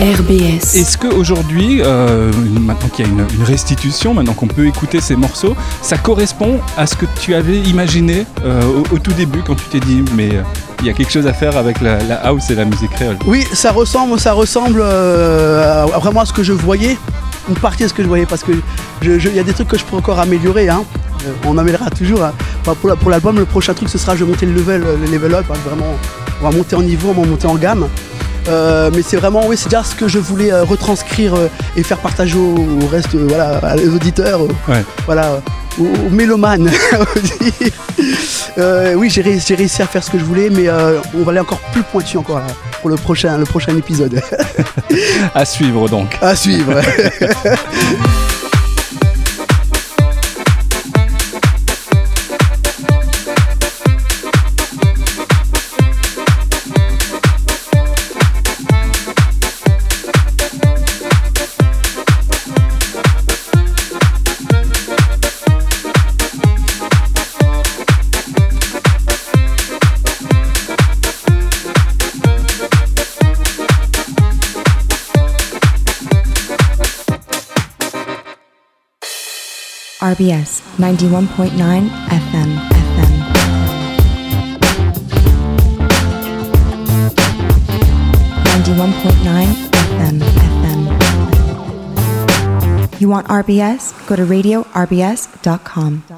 RBS. 0.00 0.74
Est-ce 0.76 0.98
qu'aujourd'hui, 0.98 1.80
euh, 1.82 2.30
maintenant 2.60 2.88
qu'il 2.88 3.06
y 3.06 3.08
a 3.08 3.10
une, 3.10 3.24
une 3.38 3.44
restitution, 3.44 4.12
maintenant 4.12 4.34
qu'on 4.34 4.46
peut 4.46 4.66
écouter 4.66 5.00
ces 5.00 5.16
morceaux, 5.16 5.56
ça 5.80 5.96
correspond 5.96 6.60
à 6.76 6.86
ce 6.86 6.96
que 6.96 7.06
tu 7.18 7.34
avais 7.34 7.60
imaginé 7.60 8.26
euh, 8.44 8.60
au, 8.62 8.94
au 8.96 8.98
tout 8.98 9.12
début 9.14 9.40
quand 9.42 9.54
tu 9.54 9.64
t'es 9.70 9.80
dit 9.80 10.04
mais 10.14 10.34
euh, 10.34 10.42
il 10.80 10.86
y 10.86 10.90
a 10.90 10.92
quelque 10.92 11.10
chose 11.10 11.26
à 11.26 11.32
faire 11.32 11.56
avec 11.56 11.80
la, 11.80 11.96
la 12.02 12.16
house 12.26 12.50
et 12.50 12.54
la 12.54 12.66
musique 12.66 12.90
créole? 12.90 13.16
Oui, 13.26 13.46
ça 13.54 13.72
ressemble, 13.72 14.20
ça 14.20 14.34
ressemble 14.34 14.80
euh, 14.82 15.84
à- 15.86 15.98
vraiment 15.98 16.20
à 16.20 16.26
ce 16.26 16.32
que 16.34 16.42
je 16.42 16.52
voyais. 16.52 16.98
Une 17.48 17.54
partie 17.54 17.84
de 17.84 17.88
ce 17.88 17.94
que 17.94 18.02
je 18.02 18.08
voyais 18.08 18.26
parce 18.26 18.42
que 18.42 18.52
il 19.02 19.34
y 19.34 19.38
a 19.38 19.42
des 19.42 19.52
trucs 19.54 19.68
que 19.68 19.78
je 19.78 19.84
pourrais 19.84 20.00
encore 20.02 20.18
améliorer. 20.20 20.68
hein. 20.68 20.84
Euh, 21.26 21.30
on 21.46 21.56
améliorera 21.56 21.88
toujours. 21.90 22.22
hein. 22.22 22.32
Enfin, 22.60 22.74
pour 22.74 22.90
la- 22.90 22.96
pour 22.96 23.08
l'album, 23.10 23.38
le 23.38 23.46
prochain 23.46 23.72
truc 23.72 23.88
ce 23.88 23.96
sera 23.96 24.14
je 24.14 24.24
vais 24.24 24.30
monter 24.30 24.44
le 24.44 24.52
level, 24.52 24.84
le 25.06 25.10
level 25.10 25.34
up. 25.36 25.46
hein, 25.50 25.54
vraiment, 25.66 25.86
on 26.42 26.50
va 26.50 26.54
monter 26.54 26.76
en 26.76 26.82
niveau, 26.82 27.14
on 27.16 27.22
va 27.22 27.26
monter 27.26 27.46
en 27.46 27.54
gamme. 27.54 27.86
Euh, 28.48 28.90
mais 28.94 29.02
c'est 29.02 29.16
vraiment, 29.16 29.46
oui, 29.46 29.56
c'est 29.56 29.68
déjà 29.68 29.82
ce 29.82 29.94
que 29.94 30.06
je 30.08 30.18
voulais 30.18 30.52
euh, 30.52 30.62
retranscrire 30.64 31.34
euh, 31.34 31.48
et 31.76 31.82
faire 31.82 31.98
partager 31.98 32.36
au, 32.38 32.54
au 32.82 32.86
reste, 32.86 33.14
voilà, 33.14 33.58
à- 33.62 33.76
aux 33.76 33.94
auditeurs, 33.94 34.42
Ouais. 34.68 34.84
voilà, 35.06 35.40
aux, 35.78 35.84
aux 35.84 36.10
mélomanes. 36.10 36.70
Oui, 38.96 39.10
j'ai 39.10 39.20
réussi, 39.22 39.82
à 39.82 39.86
faire 39.86 40.02
ce 40.02 40.10
que 40.10 40.18
je 40.18 40.24
voulais, 40.24 40.48
mais 40.50 40.68
on 41.14 41.22
va 41.22 41.30
aller 41.32 41.40
encore 41.40 41.58
plus 41.72 41.82
pointu 41.82 42.16
encore 42.16 42.38
là, 42.38 42.46
pour 42.80 42.88
le 42.88 42.96
prochain, 42.96 43.36
le 43.36 43.44
prochain 43.44 43.76
épisode. 43.76 44.20
À 45.34 45.44
suivre 45.44 45.88
donc. 45.88 46.16
à 46.22 46.34
suivre. 46.34 46.80
RBS 80.06 80.62
91.9 80.78 81.50
FM 81.50 82.50
FM. 82.70 83.12
Ninety-one 88.46 88.92
point 89.02 89.18
nine 89.24 89.48
FM 89.98 90.16
FM. 90.22 90.80
You 93.00 93.08
want 93.08 93.26
RBS? 93.26 94.06
Go 94.06 94.14
to 94.14 94.22
radiorbs.com. 94.24 95.35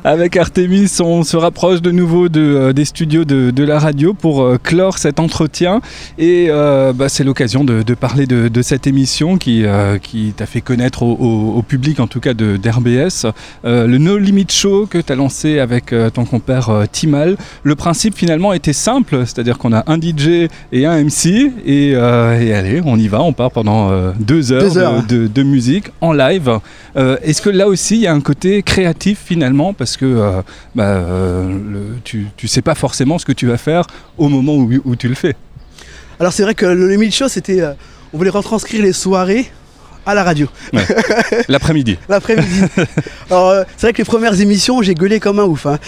Avec 0.05 0.37
Artemis, 0.37 0.91
on 1.01 1.23
se 1.23 1.37
rapproche 1.37 1.83
de 1.83 1.91
nouveau 1.91 2.29
de, 2.29 2.41
euh, 2.41 2.73
des 2.73 2.85
studios 2.85 3.25
de, 3.25 3.51
de 3.51 3.65
la 3.65 3.79
radio 3.79 4.15
pour 4.15 4.43
euh, 4.43 4.59
clore 4.63 4.99
cet 4.99 5.21
entretien. 5.21 5.81
Et 6.19 6.47
euh, 6.51 6.93
bah, 6.93 7.09
c'est 7.09 7.25
l'occasion 7.25 7.65
de, 7.65 7.83
de 7.83 7.95
parler 7.95 8.27
de, 8.27 8.49
de 8.49 8.63
cette 8.63 8.87
émission 8.87 9.37
qui, 9.39 9.65
euh, 9.65 9.99
qui 9.99 10.33
t'a 10.37 10.47
fait 10.47 10.61
connaître 10.61 11.03
au, 11.03 11.13
au- 11.13 11.59
au 11.59 11.63
public, 11.63 12.01
en 12.01 12.07
tout 12.07 12.21
cas 12.21 12.35
de- 12.35 12.57
d'RBS. 12.57 13.27
Euh, 13.65 13.87
le 13.87 13.99
No 13.99 14.19
Limit 14.19 14.47
Show 14.51 14.87
que 14.87 14.99
tu 14.99 15.13
as 15.13 15.17
lancé 15.17 15.59
avec 15.59 15.95
ton 16.15 16.25
compère 16.25 16.85
Timal. 16.93 17.37
Le 17.63 17.75
principe 17.75 18.17
finalement 18.17 18.53
était 18.53 18.73
simple, 18.73 19.23
c'est-à-dire 19.27 19.59
qu'on 19.59 19.73
a 19.73 19.85
un 19.87 19.97
DJ 20.01 20.49
et 20.73 20.87
un 20.87 20.97
MC. 21.05 21.53
Et, 21.67 21.93
euh, 21.95 22.41
et 22.41 22.55
allez, 22.55 22.81
on 22.85 22.97
y 22.99 23.09
va, 23.09 23.23
on 23.23 23.33
part 23.33 23.51
pendant 23.51 23.91
deux 24.19 24.53
heures, 24.53 24.63
Deux 24.63 24.79
heures. 24.79 25.03
De, 25.07 25.17
de- 25.23 25.27
de 25.27 25.43
musique 25.43 25.91
en 26.01 26.13
live. 26.13 26.51
Euh, 26.97 27.17
Est-ce 27.23 27.43
que 27.43 27.51
là 27.51 27.69
aussi 27.69 27.97
il 27.97 28.01
y 28.03 28.07
a 28.07 28.13
un 28.15 28.21
côté 28.21 28.63
créatif 28.63 29.18
finalement 29.25 29.73
parce 29.73 29.97
que 29.97 30.05
euh, 30.07 30.43
bah, 30.75 30.85
euh, 30.85 31.47
le- 31.49 31.97
tu, 32.05 32.27
tu 32.37 32.49
sais 32.49 32.63
pas 32.63 32.75
forcément 32.75 33.19
ce 33.19 33.25
que 33.27 33.33
tu 33.33 33.47
vas 33.47 33.59
faire 33.59 33.87
au 34.17 34.29
moment 34.29 34.55
où, 34.55 34.71
où 34.85 34.97
tu 34.97 35.09
le 35.09 35.15
fais. 35.15 35.35
Alors 36.21 36.33
c'est 36.33 36.43
vrai 36.43 36.55
que 36.55 36.67
le 36.67 36.89
Limit 36.89 37.11
Show, 37.13 37.29
c'était, 37.29 37.61
euh, 37.61 37.73
on 38.13 38.19
voulait 38.19 38.31
retranscrire 38.31 38.83
les 38.83 38.93
soirées 38.93 39.51
à 40.07 40.15
la 40.15 40.25
radio, 40.25 40.47
L'après-midi. 41.49 41.99
l'après-midi. 42.09 42.63
Alors 43.31 43.51
euh, 43.51 43.63
c'est 43.77 43.89
vrai 43.89 43.93
que 43.93 43.99
les 43.99 44.05
premières 44.07 44.41
émissions, 44.41 44.81
j'ai 44.81 44.95
gueulé 44.95 45.21
comme 45.21 45.39
un 45.39 45.45
ouf. 45.45 45.67
hein. 45.67 45.79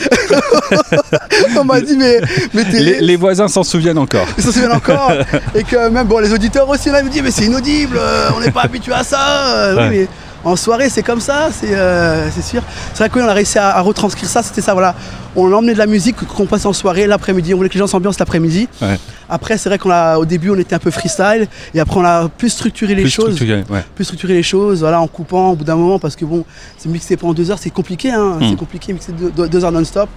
on 1.59 1.65
m'a 1.65 1.81
dit 1.81 1.97
mais. 1.97 2.21
Les, 2.55 3.01
les 3.01 3.17
voisins 3.17 3.49
s'en 3.49 3.63
souviennent 3.65 3.99
encore. 3.99 4.27
Ils 4.37 4.45
s'en 4.45 4.53
souviennent 4.53 4.73
encore 4.73 5.13
et 5.55 5.65
que 5.65 5.89
même 5.89 6.07
bon 6.07 6.19
les 6.19 6.33
auditeurs 6.33 6.69
aussi 6.69 6.91
là 6.91 7.01
ils 7.01 7.07
me 7.07 7.11
disent 7.11 7.23
mais 7.23 7.31
c'est 7.31 7.45
inaudible 7.47 7.97
euh, 7.99 8.29
on 8.37 8.41
n'est 8.41 8.51
pas 8.51 8.63
habitué 8.63 8.93
à 8.93 9.05
ça 9.05 9.47
euh, 9.57 9.77
oui, 9.79 9.97
mais 9.99 10.09
en 10.45 10.57
soirée 10.57 10.89
c'est 10.89 11.03
comme 11.03 11.21
ça 11.21 11.49
c'est 11.53 11.75
euh, 11.75 12.31
sûr 12.31 12.63
c'est 12.95 12.99
vrai 12.99 13.09
qu'on 13.11 13.27
a 13.29 13.33
réussi 13.33 13.59
à, 13.59 13.69
à 13.77 13.81
retranscrire 13.81 14.29
ça 14.29 14.43
c'était 14.43 14.61
ça 14.63 14.73
voilà 14.73 14.95
on 15.37 15.53
emmenait 15.53 15.75
de 15.75 15.79
la 15.79 15.87
musique 15.87 16.17
qu'on 16.27 16.47
passe 16.47 16.65
en 16.67 16.73
soirée 16.73 17.07
l'après-midi 17.07 17.53
on 17.55 17.59
voulait 17.59 17.69
que 17.69 17.75
les 17.75 17.81
gens 17.81 17.87
s'ambiancent 17.87 18.19
l'après-midi 18.19 18.69
Ouais. 18.81 18.99
après 19.29 19.59
c'est 19.59 19.69
vrai 19.69 19.79
qu'on 19.79 19.91
a 19.91 20.17
au 20.19 20.25
début 20.25 20.51
on 20.51 20.59
était 20.59 20.75
un 20.75 20.79
peu 20.79 20.91
freestyle 20.91 21.47
et 21.75 21.81
après 21.81 21.97
on 22.01 22.05
a 22.05 22.29
plus 22.29 22.49
structuré 22.51 22.95
les 22.95 23.03
Plus 23.03 23.11
choses 23.11 23.35
structuré, 23.35 23.65
ouais. 23.71 23.85
plus 23.95 24.05
structurer 24.05 24.35
les 24.35 24.43
choses, 24.43 24.81
voilà, 24.81 25.01
en 25.01 25.07
coupant 25.07 25.51
au 25.51 25.55
bout 25.57 25.65
d'un 25.65 25.77
moment, 25.77 25.99
parce 25.99 26.17
que 26.17 26.25
bon, 26.25 26.45
c'est 26.79 26.89
mixé 26.89 27.17
pendant 27.17 27.33
deux 27.35 27.51
heures, 27.51 27.59
c'est 27.61 27.71
compliqué, 27.71 28.11
hein, 28.11 28.39
Mm. 28.41 28.51
c'est 28.51 28.57
compliqué, 28.57 28.93
mixer 28.93 29.13
deux, 29.13 29.65
heures 29.65 29.73
non-stop. 29.73 30.09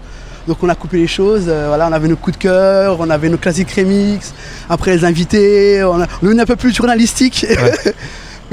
Donc 0.48 0.58
on 0.64 0.70
a 0.70 0.76
coupé 0.76 0.98
les 0.98 1.08
choses, 1.08 1.44
euh, 1.48 1.66
voilà, 1.70 1.88
on 1.88 1.94
avait 1.94 2.08
nos 2.08 2.16
coups 2.16 2.38
de 2.38 2.42
cœur, 2.44 2.98
on 3.00 3.10
avait 3.10 3.30
nos 3.30 3.38
classiques 3.38 3.72
remix, 3.72 4.34
après 4.70 4.96
les 4.96 5.06
invités, 5.06 5.84
on, 5.84 6.02
a, 6.02 6.08
on 6.22 6.38
est 6.38 6.42
un 6.42 6.46
peu 6.46 6.56
plus 6.56 6.74
journalistique. 6.74 7.46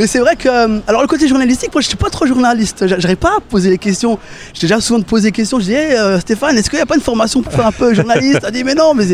Mais 0.01 0.07
c'est 0.07 0.19
vrai 0.19 0.35
que, 0.35 0.49
euh, 0.49 0.79
alors 0.87 1.03
le 1.03 1.07
côté 1.07 1.29
journalistique, 1.29 1.71
moi 1.75 1.83
je 1.83 1.89
suis 1.89 1.97
pas 1.97 2.09
trop 2.09 2.25
journaliste, 2.27 2.87
J'a- 2.87 2.99
j'arrive 2.99 3.19
pas 3.19 3.37
à 3.37 3.41
poser 3.41 3.69
les 3.69 3.77
questions. 3.77 4.19
J'étais 4.55 4.67
déjà 4.67 4.81
souvent 4.81 4.99
de 4.99 5.05
poser 5.05 5.29
des 5.29 5.33
questions, 5.33 5.59
je 5.61 5.65
dis, 5.65 5.75
Hey, 5.75 5.93
euh, 5.95 6.19
Stéphane, 6.19 6.57
est-ce 6.57 6.71
qu'il 6.71 6.79
n'y 6.79 6.83
a 6.83 6.87
pas 6.87 6.95
une 6.95 7.03
formation 7.03 7.43
pour 7.43 7.53
faire 7.53 7.67
un 7.67 7.73
peu 7.73 7.93
journaliste? 7.93 8.41
Elle 8.47 8.53
dit, 8.53 8.65
mais 8.65 8.75
non, 8.75 8.95
mais 8.95 9.05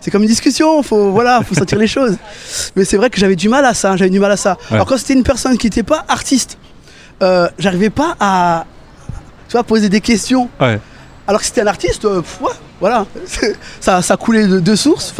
c'est- 0.00 0.10
comme 0.12 0.22
une 0.22 0.28
discussion, 0.28 0.84
faut, 0.84 1.10
voilà, 1.10 1.42
faut 1.42 1.56
sentir 1.56 1.78
les 1.78 1.88
choses. 1.88 2.16
Mais 2.76 2.84
c'est 2.84 2.96
vrai 2.96 3.10
que 3.10 3.18
j'avais 3.18 3.34
du 3.34 3.48
mal 3.48 3.64
à 3.64 3.74
ça, 3.74 3.96
j'avais 3.96 4.08
du 4.10 4.20
mal 4.20 4.30
à 4.30 4.36
ça. 4.36 4.52
Ouais. 4.70 4.76
Alors 4.76 4.86
quand 4.86 4.96
c'était 4.98 5.14
une 5.14 5.24
personne 5.24 5.58
qui 5.58 5.66
n'était 5.66 5.82
pas 5.82 6.04
artiste, 6.06 6.58
euh, 7.24 7.48
j'arrivais 7.58 7.90
pas 7.90 8.14
à 8.20 8.66
tu 9.48 9.52
vois, 9.52 9.64
poser 9.64 9.88
des 9.88 10.00
questions. 10.00 10.48
Ouais. 10.60 10.78
Alors 11.26 11.40
que 11.40 11.46
c'était 11.46 11.62
un 11.62 11.66
artiste, 11.66 12.04
euh, 12.04 12.20
pff, 12.20 12.40
ouais, 12.40 12.52
voilà, 12.80 13.04
ça, 13.80 14.00
ça 14.00 14.16
coulait 14.16 14.46
de, 14.46 14.60
de 14.60 14.74
source, 14.76 15.12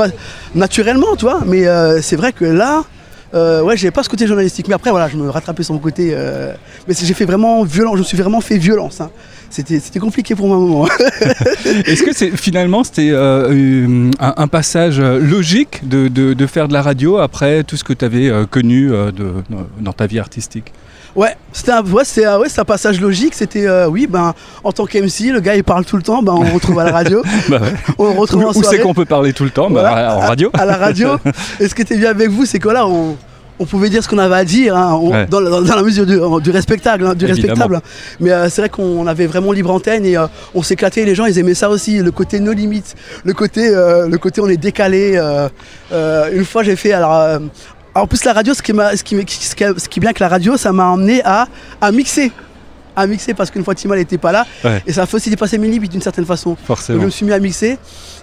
naturellement, 0.54 1.16
tu 1.16 1.24
vois. 1.24 1.40
Mais 1.44 1.66
euh, 1.66 2.00
c'est 2.00 2.14
vrai 2.16 2.32
que 2.32 2.44
là, 2.44 2.84
euh, 3.34 3.62
ouais, 3.62 3.76
j'avais 3.76 3.90
pas 3.90 4.02
ce 4.02 4.08
côté 4.08 4.26
journalistique. 4.26 4.68
Mais 4.68 4.74
après, 4.74 4.90
voilà, 4.90 5.08
je 5.08 5.16
me 5.16 5.28
rattrapais 5.28 5.62
sur 5.62 5.74
mon 5.74 5.80
côté. 5.80 6.10
euh, 6.12 6.52
mais 6.86 6.94
j'ai 7.00 7.14
fait 7.14 7.24
vraiment 7.24 7.64
violent, 7.64 7.94
je 7.94 8.00
me 8.00 8.04
suis 8.04 8.16
vraiment 8.16 8.40
fait 8.40 8.58
violence. 8.58 9.00
hein. 9.00 9.10
C'était, 9.48 9.80
compliqué 10.00 10.34
pour 10.34 10.48
moi 10.48 10.56
un 10.56 10.60
moment. 10.60 10.88
Est-ce 11.86 12.02
que 12.02 12.12
c'est 12.12 12.36
finalement 12.36 12.82
c'était 12.82 13.10
euh, 13.12 14.10
un, 14.18 14.48
passage 14.48 15.00
logique 15.00 15.88
de, 15.88 16.08
de- 16.08 16.46
faire 16.46 16.66
de 16.68 16.72
la 16.72 16.82
radio 16.82 17.18
après 17.18 17.62
tout 17.62 17.76
ce 17.76 17.84
que 17.84 17.92
tu 17.92 18.04
avais 18.04 18.30
connu 18.50 18.92
euh, 18.92 19.12
de- 19.12 19.32
dans 19.80 19.92
ta 19.92 20.06
vie 20.06 20.18
artistique? 20.18 20.72
Ouais, 21.16 21.34
c'était 21.50 21.72
un, 21.72 21.82
ouais, 21.82 22.04
c'est, 22.04 22.26
euh, 22.26 22.38
ouais, 22.38 22.48
c'est 22.50 22.60
un 22.60 22.64
passage 22.64 23.00
logique. 23.00 23.32
C'était, 23.34 23.66
euh, 23.66 23.88
oui, 23.88 24.06
ben, 24.06 24.34
en 24.62 24.70
tant 24.72 24.84
qu'MC, 24.84 25.32
le 25.32 25.40
gars 25.40 25.56
il 25.56 25.64
parle 25.64 25.84
tout 25.86 25.96
le 25.96 26.02
temps, 26.02 26.22
ben, 26.22 26.34
on 26.34 26.42
le 26.44 26.52
retrouve 26.52 26.78
à 26.78 26.84
la 26.84 26.92
radio, 26.92 27.22
Bah 27.48 27.58
ouais. 27.62 27.72
on 27.98 28.04
le 28.12 28.18
retrouve 28.18 28.42
en 28.44 28.48
Où, 28.48 28.50
où 28.50 28.52
c'est 28.52 28.60
soirée. 28.62 28.78
qu'on 28.80 28.92
peut 28.94 29.06
parler 29.06 29.32
tout 29.32 29.44
le 29.44 29.50
temps? 29.50 29.68
Voilà. 29.70 30.14
En 30.14 30.20
radio 30.20 30.50
à 30.52 30.66
la 30.66 30.76
radio. 30.76 31.16
Et 31.60 31.68
ce 31.68 31.74
qui 31.74 31.82
était 31.82 31.96
bien 31.96 32.10
avec 32.10 32.28
vous, 32.28 32.44
c'est 32.44 32.58
que 32.58 32.68
là, 32.68 32.86
on, 32.86 33.16
on 33.58 33.64
pouvait 33.64 33.88
dire 33.88 34.04
ce 34.04 34.08
qu'on 34.10 34.18
avait 34.18 34.34
à 34.34 34.44
dire, 34.44 34.76
hein, 34.76 34.98
on- 35.00 35.10
Ouais. 35.12 35.24
dans, 35.26 35.40
la- 35.40 35.48
dans 35.62 35.74
la 35.76 35.82
mesure 35.82 36.04
du, 36.04 36.18
du 36.42 36.50
respectable. 36.50 37.06
hein, 37.06 37.14
du 37.14 37.24
respectable. 37.24 37.80
Mais 38.20 38.30
euh, 38.32 38.50
c'est 38.50 38.60
vrai 38.60 38.68
qu'on 38.68 39.06
avait 39.06 39.26
vraiment 39.26 39.52
libre 39.52 39.70
antenne 39.70 40.04
et 40.04 40.18
euh, 40.18 40.26
on 40.54 40.62
s'éclatait. 40.62 41.06
Les 41.06 41.14
gens, 41.14 41.24
ils 41.24 41.38
aimaient 41.38 41.54
ça 41.54 41.70
aussi, 41.70 41.96
le 41.96 42.10
côté 42.10 42.40
no 42.40 42.52
limite, 42.52 42.94
le 43.24 43.32
côté, 43.32 43.70
le 43.70 44.16
côté 44.18 44.42
on 44.42 44.48
est 44.48 44.58
décalé. 44.58 45.18
une 45.90 46.44
fois, 46.44 46.62
j'ai 46.62 46.76
fait 46.76 46.92
alors. 46.92 47.40
En 48.02 48.06
plus, 48.06 48.24
la 48.24 48.32
radio, 48.32 48.54
ce 48.54 48.62
qui, 48.62 48.72
ce, 48.72 49.02
qui, 49.02 49.16
ce, 49.16 49.54
qui, 49.54 49.64
ce 49.64 49.88
qui 49.88 49.98
est 49.98 50.02
bien 50.02 50.12
que 50.12 50.22
la 50.22 50.28
radio, 50.28 50.56
ça 50.56 50.72
m'a 50.72 50.86
emmené 50.86 51.22
à, 51.24 51.46
à 51.80 51.92
mixer. 51.92 52.32
À 52.94 53.06
mixer 53.06 53.34
parce 53.34 53.50
qu'une 53.50 53.62
fois 53.62 53.74
Timal 53.74 53.98
n'était 53.98 54.16
pas 54.16 54.32
là. 54.32 54.46
Ouais. 54.64 54.82
Et 54.86 54.92
ça 54.92 55.02
a 55.02 55.06
fait 55.06 55.16
aussi 55.16 55.28
dépasser 55.28 55.58
mes 55.58 55.68
limites 55.68 55.92
d'une 55.92 56.00
certaine 56.00 56.24
façon. 56.24 56.56
Donc, 56.94 57.02
je 57.02 57.06
me 57.06 57.10
suis 57.10 57.26
mis 57.26 57.32
à 57.32 57.38
mixer 57.38 57.78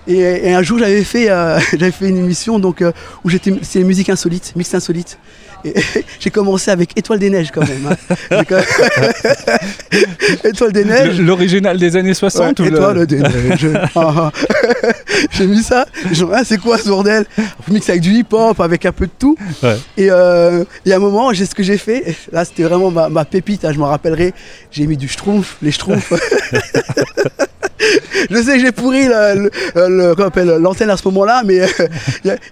et, 0.07 0.47
et 0.49 0.53
un 0.53 0.61
jour 0.63 0.79
j'avais 0.79 1.03
fait, 1.03 1.29
euh, 1.29 1.59
j'avais 1.71 1.91
fait 1.91 2.09
une 2.09 2.17
émission 2.17 2.59
donc, 2.59 2.81
euh, 2.81 2.91
où 3.23 3.29
j'étais 3.29 3.53
c'est 3.61 3.83
musique 3.83 4.09
insolite, 4.09 4.53
mix 4.55 4.73
insolite. 4.73 5.17
Et 5.65 5.73
j'ai 6.19 6.29
commencé 6.29 6.71
avec 6.71 6.91
Étoile 6.97 7.19
des 7.19 7.29
Neiges 7.29 7.49
quand 7.53 7.65
même. 7.65 7.87
hein. 7.89 8.15
J'ai 8.31 8.45
quand 8.45 8.57
même- 8.57 10.37
Étoile 10.43 10.73
des 10.73 10.83
Neiges. 10.83 11.21
L'original 11.21 11.77
des 11.77 11.95
années 11.95 12.13
60 12.13 12.59
Ouais, 12.59 12.67
ou 12.67 12.69
le- 12.69 12.75
Étoile 12.77 13.05
des 13.07 13.19
Neiges. 13.19 13.67
Ah, 13.95 14.13
ah. 14.17 14.31
j'ai 15.31 15.47
mis 15.47 15.63
ça. 15.63 15.85
Les 16.11 16.17
Ah, 16.33 16.41
c'est 16.43 16.57
quoi 16.57 16.77
ce 16.77 16.89
bordel? 16.89 17.25
On 17.37 17.73
mixe 17.73 17.87
avec 17.89 18.01
du 18.01 18.11
hip-hop, 18.11 18.59
avec 18.59 18.85
un 18.85 18.91
peu 18.91 19.05
de 19.05 19.11
tout. 19.17 19.37
Ouais. 19.61 19.77
Et 19.95 20.11
euh, 20.11 20.65
il 20.85 20.89
y 20.89 20.91
a 20.93 20.97
un 20.97 20.99
moment, 20.99 21.31
j'ai 21.31 21.45
ce 21.45 21.55
que 21.55 21.63
j'ai 21.63 21.77
fait. 21.77 22.13
Là, 22.33 22.43
c'était 22.43 22.63
vraiment 22.63 22.91
ma, 22.91 23.07
ma 23.07 23.23
pépite. 23.23 23.63
hein, 23.63 23.71
je 23.73 23.79
m'en 23.79 23.87
rappellerai. 23.87 24.33
J'ai 24.69 24.85
mis 24.85 24.97
du 24.97 25.07
schtroumpf, 25.07 25.55
les 25.61 25.71
schtroumpfs. 25.71 26.11
Je 28.29 28.37
sais 28.41 28.53
que 28.55 28.59
j'ai 28.59 28.71
pourri 28.71 29.07
l'antenne 29.75 30.89
à 30.89 30.97
ce 30.97 31.07
moment-là, 31.07 31.41
mais 31.45 31.61
euh, 31.61 31.67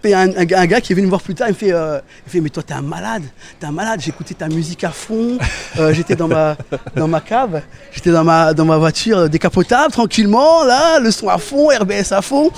il 0.04 0.10
y 0.10 0.14
a, 0.14 0.20
un, 0.20 0.28
gars- 0.46 0.82
qui 0.82 0.94
est 0.94 0.96
venu 0.96 1.06
me 1.06 1.10
voir 1.12 1.22
plus 1.22 1.36
tard, 1.36 1.48
il 1.50 1.52
me 1.54 1.58
fait, 1.58 1.74
euh, 1.74 2.00
il 2.28 2.32
fait 2.32 2.42
mais 2.42 2.50
toi 2.50 2.64
t'es 2.64 2.74
un 2.74 2.82
malade, 2.82 3.24
t'es 3.60 3.66
un 3.68 3.72
malade, 3.72 4.00
j'écoutais 4.02 4.34
ta 4.34 4.48
musique 4.48 4.84
à 4.84 4.90
fond, 4.92 5.38
euh, 5.80 5.94
j'étais 5.94 6.16
dans 6.16 6.28
ma, 6.28 6.56
dans 6.96 7.08
ma 7.08 7.22
cave, 7.22 7.62
j'étais 7.92 8.12
dans 8.12 8.24
ma, 8.24 8.54
dans 8.54 8.66
ma 8.66 8.78
voiture 8.78 9.30
décapotable, 9.30 9.92
tranquillement, 9.92 10.64
là, 10.64 11.00
le 11.00 11.12
son 11.12 11.28
à 11.30 11.38
fond, 11.38 11.68
RBS 11.68 12.12
à 12.12 12.22
fond. 12.22 12.52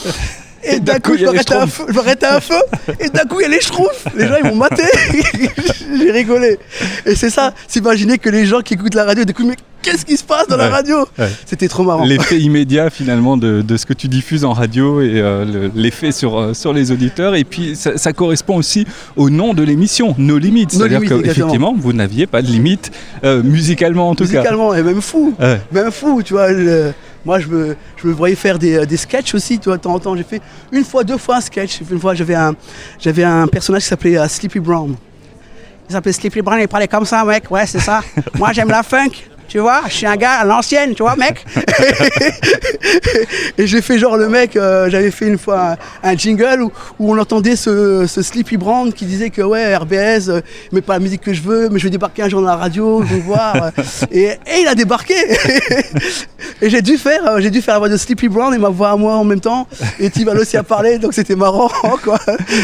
Et 0.66 0.80
d'un 0.80 1.00
coup, 1.00 1.16
y 1.16 1.20
je 1.20 1.26
m'arrête 1.26 1.52
à 1.52 1.62
un 1.64 1.68
feu, 1.68 1.84
je 1.90 1.94
m'arrête 1.94 2.24
à 2.24 2.36
un 2.38 2.40
feu, 2.40 2.56
et 3.00 3.10
d'un 3.10 3.24
coup, 3.26 3.40
il 3.40 3.44
y 3.44 3.46
a 3.46 3.50
les 3.50 3.60
schtroumpfs. 3.62 4.06
Les 4.16 4.28
gens, 4.28 4.36
ils 4.44 4.50
m'ont 4.50 4.56
maté. 4.56 4.84
J'ai 5.98 6.12
rigolé. 6.12 6.58
Et 7.06 7.16
c'est 7.16 7.30
ça, 7.30 7.54
s'imaginer 7.68 8.18
que 8.18 8.30
les 8.30 8.46
gens 8.46 8.62
qui 8.62 8.74
écoutent 8.76 8.96
la 8.96 9.04
radio, 9.06 9.24
d'écouter, 9.26 9.50
mais 9.50 9.56
qu'est-ce 9.82 10.06
qui 10.06 10.16
se 10.18 10.24
passe 10.24 10.48
dans 10.48 10.58
la 10.58 10.70
radio? 10.70 11.06
ouais. 11.20 11.28
C'était 11.46 11.68
trop 11.68 11.84
marrant. 11.84 12.06
L'effet 12.06 12.40
immédiat 12.40 12.90
finalement 12.90 13.38
de, 13.38 13.62
de 13.62 13.78
ce 13.78 13.86
que 13.86 13.94
tu 13.94 14.08
diffuses 14.08 14.46
en 14.46 14.54
radio 14.54 15.02
et 15.02 15.20
euh, 15.22 15.46
le- 15.46 15.72
l'effet 15.76 16.12
sur, 16.12 16.40
euh, 16.40 16.54
sur 16.54 16.74
les 16.74 16.92
auditeurs. 16.92 17.36
Et 17.36 17.44
puis 17.44 17.76
ça, 17.76 17.98
ça 17.98 18.14
correspond 18.14 18.56
aussi 18.58 18.86
au 19.16 19.30
nom 19.30 19.54
de 19.54 19.64
l'émission, 19.64 20.16
No 20.18 20.38
Limites. 20.38 20.72
C'est-à-dire 20.72 21.02
qu'effectivement, 21.02 21.76
vous 21.78 21.94
n'aviez 21.94 22.28
pas 22.28 22.42
de 22.42 22.48
limite, 22.48 22.92
euh, 23.24 23.44
musicalement 23.44 24.10
en 24.10 24.16
tout 24.16 24.24
cas. 24.26 24.40
Musicalement, 24.40 24.74
et 24.74 24.84
même 24.84 25.02
fou. 25.02 25.34
Ouais. 25.40 25.60
Même 25.72 25.92
fou, 25.92 26.22
tu 26.24 26.34
vois. 26.34 26.52
le- 26.52 26.94
moi, 27.26 27.40
je 27.40 27.48
me, 27.48 27.76
je 27.96 28.08
me 28.08 28.14
voyais 28.14 28.36
faire 28.36 28.60
des, 28.60 28.86
des 28.86 28.98
sketchs 28.98 29.34
aussi, 29.34 29.58
tu 29.58 29.70
vois, 29.70 29.78
de 29.78 29.82
temps 29.82 29.94
en 29.94 30.00
temps. 30.00 30.16
J'ai 30.16 30.24
fait 30.24 30.42
une 30.72 30.84
fois, 30.84 31.04
deux 31.04 31.18
fois 31.18 31.38
un 31.38 31.42
sketch. 31.42 31.80
Une 31.90 32.00
fois, 32.00 32.14
j'avais 32.14 32.36
un, 32.36 32.54
j'avais 33.00 33.24
un 33.24 33.48
personnage 33.48 33.84
qui 33.84 33.88
s'appelait 33.90 34.18
euh, 34.18 34.28
Sleepy 34.28 34.60
Brown. 34.60 34.96
Il 35.90 35.94
s'appelait 35.94 36.14
Sleepy 36.14 36.42
Brown, 36.42 36.60
il 36.62 36.68
parlait 36.68 36.88
comme 36.88 37.06
ça, 37.06 37.24
mec. 37.24 37.50
Ouais, 37.50 37.66
c'est 37.66 37.80
ça. 37.80 38.02
Moi, 38.38 38.52
j'aime 38.52 38.70
la 38.70 38.84
funk. 38.84 39.12
Tu 39.48 39.60
vois, 39.60 39.82
je 39.88 39.94
suis 39.94 40.08
un 40.08 40.16
gars 40.16 40.32
à 40.40 40.46
l'ancienne, 40.46 40.96
tu 40.96 41.04
vois, 41.04 41.16
mec. 41.16 41.46
et 43.58 43.68
j'ai 43.68 43.82
fait 43.82 44.00
genre 44.00 44.18
le 44.18 44.28
mec, 44.30 44.56
euh, 44.56 44.90
j'avais 44.90 45.12
fait 45.12 45.28
une 45.28 45.38
fois 45.38 45.76
un, 46.04 46.10
un 46.12 46.18
jingle 46.18 46.62
où, 46.64 46.72
où 47.00 47.14
on 47.14 47.18
entendait 47.20 47.56
ce, 47.56 48.06
ce 48.08 48.22
Sleepy 48.22 48.58
Brown 48.58 48.92
qui 48.92 49.06
disait 49.06 49.30
que 49.30 49.42
ouais, 49.42 49.76
RBS, 49.76 50.30
euh, 50.30 50.42
mais 50.72 50.82
pas 50.82 50.94
la 50.94 51.00
musique 51.00 51.22
que 51.22 51.34
je 51.34 51.42
veux, 51.42 51.70
mais 51.70 51.80
je 51.80 51.86
vais 51.86 51.90
débarquer 51.92 52.24
un 52.24 52.30
jour 52.30 52.42
dans 52.42 52.48
la 52.48 52.56
radio, 52.56 53.04
je 53.08 53.16
vais 53.16 53.22
voir. 53.22 53.56
euh, 53.56 53.70
et, 54.12 54.24
et 54.26 54.62
il 54.62 54.68
a 54.68 54.76
débarqué. 54.76 55.14
et 56.62 56.70
j'ai 56.70 56.82
dû 56.82 56.98
faire, 56.98 57.26
euh, 57.28 57.40
j'ai 57.40 57.52
dû 57.52 57.62
faire 57.62 57.76
la 57.76 57.80
voix 57.80 57.90
de 57.90 57.98
Sleepy 57.98 58.28
Brown 58.30 58.54
et 58.54 58.58
ma 58.58 58.70
voix 58.70 58.92
à 58.92 58.96
moi 58.96 59.16
en 59.16 59.24
même 59.24 59.42
temps. 59.42 59.68
Et 60.00 60.10
Tival 60.10 60.38
aussi 60.40 60.58
a 60.58 60.64
parlé, 60.64 60.98
donc 60.98 61.14
c'était 61.14 61.36
marrant, 61.36 61.70
quoi. 62.04 62.20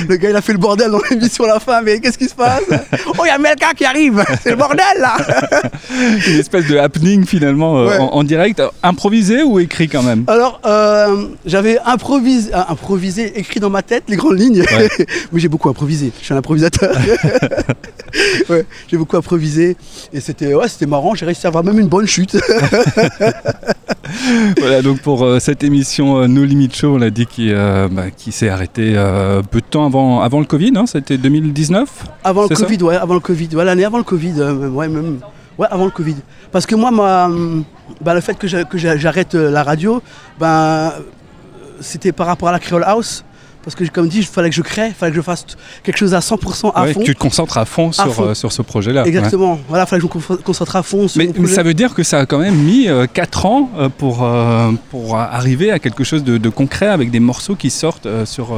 Le 0.08 0.16
gars, 0.16 0.30
il 0.32 0.36
a 0.36 0.42
fait 0.42 0.54
le 0.54 0.58
bordel 0.60 0.92
dans 0.92 1.02
l'émission 1.10 1.44
à 1.46 1.50
la 1.50 1.60
fin, 1.60 1.82
mais 1.82 2.00
qu'est-ce 2.00 2.18
qui 2.18 2.28
se 2.28 2.36
passe? 2.36 2.64
Oh, 3.08 3.24
il 3.26 3.28
y 3.28 3.32
a 3.32 3.38
Melka 3.38 3.74
qui 3.76 3.86
arrive, 3.86 4.24
c'est 4.44 4.52
le 4.52 4.56
bordel 4.56 4.84
là. 5.00 5.18
Une 6.28 6.40
espèce 6.40 6.66
de 6.70 6.78
happening 6.78 7.26
finalement 7.26 7.78
euh, 7.80 7.88
Ouais. 7.90 7.98
en, 7.98 8.06
en 8.14 8.24
direct, 8.24 8.62
improvisé 8.84 9.42
ou 9.44 9.60
écrit 9.60 9.88
quand 9.88 10.04
même 10.04 10.24
Alors, 10.28 10.60
euh, 10.66 11.26
j'avais 11.46 11.80
improvisé, 11.86 12.54
euh, 12.54 12.60
improvisé, 12.70 13.40
écrit 13.40 13.60
dans 13.60 13.70
ma 13.70 13.82
tête 13.82 14.04
les 14.08 14.16
grandes 14.16 14.40
lignes, 14.40 14.62
Ouais. 14.62 14.90
mais 15.32 15.40
j'ai 15.40 15.48
beaucoup 15.48 15.70
improvisé. 15.70 16.12
Je 16.20 16.26
suis 16.26 16.34
un 16.34 16.38
improvisateur. 16.38 16.96
ouais, 18.50 18.66
j'ai 18.88 18.98
beaucoup 18.98 19.18
improvisé 19.18 19.76
et 20.14 20.20
c'était 20.20 20.54
ouais, 20.54 20.68
c'était 20.68 20.86
marrant. 20.86 21.16
J'ai 21.16 21.26
réussi 21.26 21.48
à 21.48 21.50
avoir 21.50 21.64
même 21.64 21.80
une 21.80 21.88
bonne 21.88 22.08
chute. 22.08 22.38
Voilà 24.60 24.82
donc 24.82 25.02
pour 25.02 25.24
euh, 25.24 25.40
cette 25.40 25.64
émission 25.64 26.18
euh, 26.22 26.28
No 26.28 26.44
Limit 26.44 26.70
Show, 26.74 26.96
on 26.96 26.98
l'a 26.98 27.12
dit 27.12 27.26
qui, 27.28 27.52
bah, 27.54 28.10
qui 28.16 28.32
s'est 28.32 28.50
arrêtée 28.50 28.94
peu 29.52 29.62
de 29.62 29.66
temps 29.66 29.86
avant, 29.86 30.22
avant 30.22 30.40
le 30.40 30.46
Covid, 30.46 30.74
hein, 30.76 30.86
c'était 30.88 31.18
2019 31.18 31.88
avant 32.24 32.44
le 32.44 32.50
Covid, 32.56 32.84
ouais, 32.84 32.96
avant 32.96 33.14
le 33.14 33.20
Covid, 33.20 33.50
ouais, 33.54 33.66
l'année 33.66 33.86
avant 33.86 33.98
le 34.00 34.04
Covid, 34.04 34.34
ouais, 34.74 34.88
même, 34.88 35.20
ouais, 35.60 35.68
avant 35.70 35.86
le 35.86 35.92
Covid. 35.92 36.16
Parce 36.52 36.66
que 36.66 36.74
moi, 36.76 36.90
ma, 36.90 37.26
hum, 37.26 37.64
bah, 38.02 38.14
le 38.16 38.22
fait 38.22 38.38
que 38.38 38.48
j'a- 38.48 38.64
que 38.64 38.78
j'a- 38.80 38.98
j'arrête 38.98 39.36
euh, 39.36 39.52
la 39.52 39.62
radio, 39.64 40.02
ben, 40.40 40.92
c'était 41.82 42.12
par 42.12 42.28
rapport 42.28 42.50
à 42.50 42.52
la 42.52 42.60
Creole 42.60 42.84
House. 42.86 43.24
Parce 43.62 43.76
que, 43.76 43.84
comme 43.90 44.08
dit, 44.08 44.20
il 44.20 44.26
fallait 44.26 44.50
que 44.50 44.56
je 44.56 44.62
crée, 44.62 44.88
il 44.88 44.94
fallait 44.94 45.12
que 45.12 45.18
je 45.18 45.22
fasse 45.22 45.46
quelque 45.84 45.98
chose 45.98 46.14
à 46.14 46.22
100% 46.22 46.72
à 46.74 46.84
Ouais, 46.84 46.94
fond. 46.94 47.02
Tu 47.04 47.14
te 47.14 47.20
concentres 47.20 47.58
à 47.58 47.66
fond 47.66 47.92
sur, 47.92 48.12
fond. 48.16 48.24
euh, 48.28 48.34
sur 48.34 48.54
ce 48.54 48.62
projet-là. 48.62 49.02
ouais. 49.04 49.10
Exactement. 49.10 49.60
Voilà, 49.68 49.84
il 49.84 49.88
fallait 49.88 50.02
que 50.02 50.08
je 50.08 50.18
me 50.18 50.38
con- 50.38 50.42
concentre 50.44 50.78
à 50.78 50.82
fond 50.82 51.10
sur 51.10 51.20
Mais, 51.22 51.30
mais 51.38 51.48
ça 51.50 51.62
veut 51.62 51.74
dire 51.74 51.94
que 51.94 52.02
ça 52.02 52.20
a 52.20 52.26
quand 52.26 52.40
même 52.40 52.56
mis 52.56 52.88
4 53.14 53.46
ans 53.46 53.70
euh, 53.78 53.90
pour, 53.90 54.24
euh, 54.24 54.72
pour 54.90 55.18
arriver 55.18 55.72
à 55.72 55.78
quelque 55.80 56.06
chose 56.06 56.24
de, 56.24 56.38
de 56.38 56.50
concret 56.50 56.88
avec 56.88 57.12
des 57.12 57.20
morceaux 57.20 57.56
qui 57.56 57.70
sortent 57.70 58.08
sur, 58.26 58.56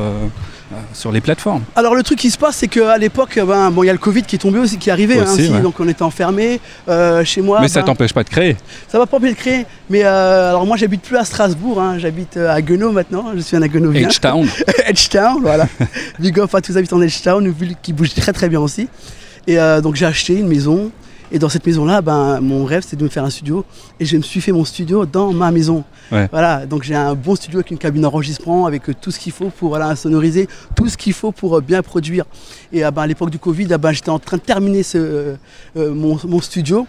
sur 0.94 1.12
les 1.12 1.22
plateformes. 1.22 1.64
Alors 1.76 1.96
le 1.96 2.04
truc 2.04 2.20
qui 2.20 2.32
se 2.32 2.38
passe, 2.38 2.58
c'est 2.58 2.68
qu'à 2.68 2.98
l'époque, 2.98 3.40
ben, 3.46 3.72
bon, 3.72 3.84
il 3.84 3.88
y 3.88 3.90
a 3.90 3.94
le 3.94 4.00
Covid 4.00 4.24
qui 4.24 4.36
est 4.36 4.40
tombé 4.40 4.60
aussi, 4.60 4.78
qui 4.78 4.90
est 4.90 4.92
arrivé, 4.92 5.20
hein, 5.20 5.24
Aussi, 5.24 5.50
ouais. 5.50 5.62
donc 5.62 5.80
on 5.80 5.88
était 5.88 6.04
enfermés 6.04 6.60
euh, 6.88 7.24
chez 7.24 7.42
moi. 7.42 7.60
mais 7.62 7.68
ça 7.68 7.82
ben, 7.82 7.88
t'empêche 7.88 8.14
pas 8.14 8.24
de 8.24 8.30
créer. 8.30 8.58
ça 8.88 8.98
va 8.98 9.06
pas 9.06 9.18
empêcher 9.18 9.34
de 9.34 9.40
créer. 9.40 9.66
Mais 9.90 10.04
euh, 10.04 10.50
alors 10.50 10.66
moi, 10.66 10.78
j'habite 10.78 11.02
plus 11.02 11.18
à 11.18 11.26
Strasbourg, 11.26 11.82
hein, 11.82 11.98
j'habite 11.98 12.38
euh, 12.38 12.50
à 12.50 12.62
Guenot 12.62 12.92
maintenant. 12.92 13.32
Je 13.36 13.42
suis 13.42 13.58
un 13.58 13.62
Guenovien. 13.62 14.08
H-Town. 14.08 14.48
Edgetown, 14.86 15.42
voilà. 15.42 15.68
Big 16.20 16.40
up 16.40 16.54
à 16.56 16.62
tous 16.62 16.72
les 16.72 16.78
habitants 16.78 17.00
d'Edgetown, 17.00 17.46
une 17.46 17.52
ville 17.52 17.76
qui 17.82 17.94
bouge 17.94 18.14
très 18.14 18.34
très 18.34 18.50
bien 18.50 18.60
aussi. 18.60 18.88
Et 19.48 19.60
euh, 19.60 19.82
donc 19.82 19.96
j'ai 19.96 20.06
acheté 20.06 20.36
une 20.36 20.48
maison. 20.48 20.92
Et 21.32 21.40
dans 21.40 21.50
cette 21.50 21.66
maison-là, 21.66 22.02
ben, 22.02 22.42
mon 22.42 22.66
rêve, 22.66 22.84
c'est 22.86 22.98
de 22.98 23.04
me 23.04 23.10
faire 23.10 23.24
un 23.24 23.30
studio. 23.30 23.64
Et 24.00 24.06
je 24.06 24.18
me 24.18 24.22
suis 24.22 24.42
fait 24.42 24.52
mon 24.52 24.66
studio 24.66 25.06
dans 25.06 25.32
ma 25.32 25.52
maison. 25.52 25.84
Ouais. 26.12 26.28
Voilà, 26.32 26.66
donc 26.66 26.84
j'ai 26.84 26.96
un 26.96 27.16
bon 27.16 27.36
studio 27.36 27.60
avec 27.60 27.72
une 27.72 27.78
cabine 27.78 28.02
d'enregistrement, 28.02 28.66
avec 28.66 28.90
euh, 28.90 28.94
tout 29.00 29.12
ce 29.12 29.20
qu'il 29.20 29.32
faut 29.32 29.50
pour 29.50 29.70
voilà, 29.70 29.96
sonoriser, 29.96 30.48
tout 30.76 30.90
ce 30.90 30.98
qu'il 30.98 31.14
faut 31.14 31.32
pour 31.32 31.58
euh, 31.58 31.62
bien 31.62 31.82
produire. 31.82 32.26
Et 32.74 32.84
euh, 32.84 32.92
ben, 32.92 33.04
à 33.04 33.08
l'époque 33.08 33.30
du 33.30 33.40
Covid, 33.40 33.68
ben, 33.80 33.94
j'étais 33.94 34.10
en 34.10 34.20
train 34.20 34.38
de 34.38 34.42
terminer 34.42 34.84
ce, 34.84 35.36
mon, 35.76 36.20
mon 36.26 36.42
studio. 36.42 36.86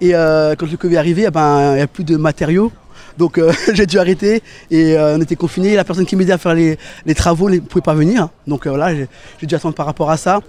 Et 0.00 0.10
quand 0.10 0.68
le 0.70 0.76
Covid 0.76 0.96
est 0.96 0.98
arrivé, 0.98 1.30
ben, 1.30 1.72
il 1.72 1.76
n'y 1.76 1.82
a 1.82 1.86
plus 1.86 2.04
de 2.04 2.16
matériaux. 2.16 2.72
Donc 3.18 3.38
euh, 3.38 3.52
j'ai 3.74 3.86
dû 3.86 3.98
arrêter 3.98 4.42
et 4.70 4.96
euh, 4.96 5.16
on 5.16 5.20
était 5.20 5.36
confinés. 5.36 5.74
La 5.74 5.84
personne 5.84 6.06
qui 6.06 6.16
m'aidait 6.16 6.32
à 6.32 6.38
faire 6.38 6.54
les, 6.54 6.78
les 7.06 7.14
travaux 7.14 7.50
ne 7.50 7.58
pouvait 7.58 7.82
pas 7.82 7.94
venir. 7.94 8.28
Donc 8.46 8.66
euh, 8.66 8.70
voilà, 8.70 8.94
j'ai 8.94 9.46
dû 9.46 9.54
attendre 9.54 9.74
par 9.74 9.86
rapport 9.86 10.10
à 10.10 10.16
ça. 10.16 10.40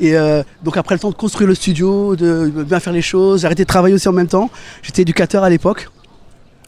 Et 0.00 0.14
donc 0.62 0.76
après 0.76 0.94
le 0.94 1.00
temps 1.00 1.10
de 1.10 1.14
construire 1.14 1.48
le 1.48 1.54
studio, 1.54 2.16
de 2.16 2.50
bien 2.64 2.80
faire 2.80 2.92
les 2.92 3.02
choses, 3.02 3.40
j'ai 3.40 3.46
arrêté 3.46 3.62
de 3.62 3.68
travailler 3.68 3.94
aussi 3.94 4.08
en 4.08 4.12
même 4.12 4.28
temps. 4.28 4.50
J'étais 4.82 5.02
éducateur 5.02 5.44
à 5.44 5.50
l'époque. 5.50 5.88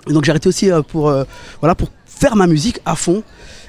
Et 0.08 0.12
donc 0.12 0.24
j'ai 0.24 0.30
arrêté 0.30 0.48
aussi 0.48 0.70
pour, 0.88 1.12
voilà, 1.60 1.74
pour 1.74 1.88
faire 2.06 2.36
ma 2.36 2.46
musique 2.46 2.80
à 2.84 2.94
fond. 2.94 3.22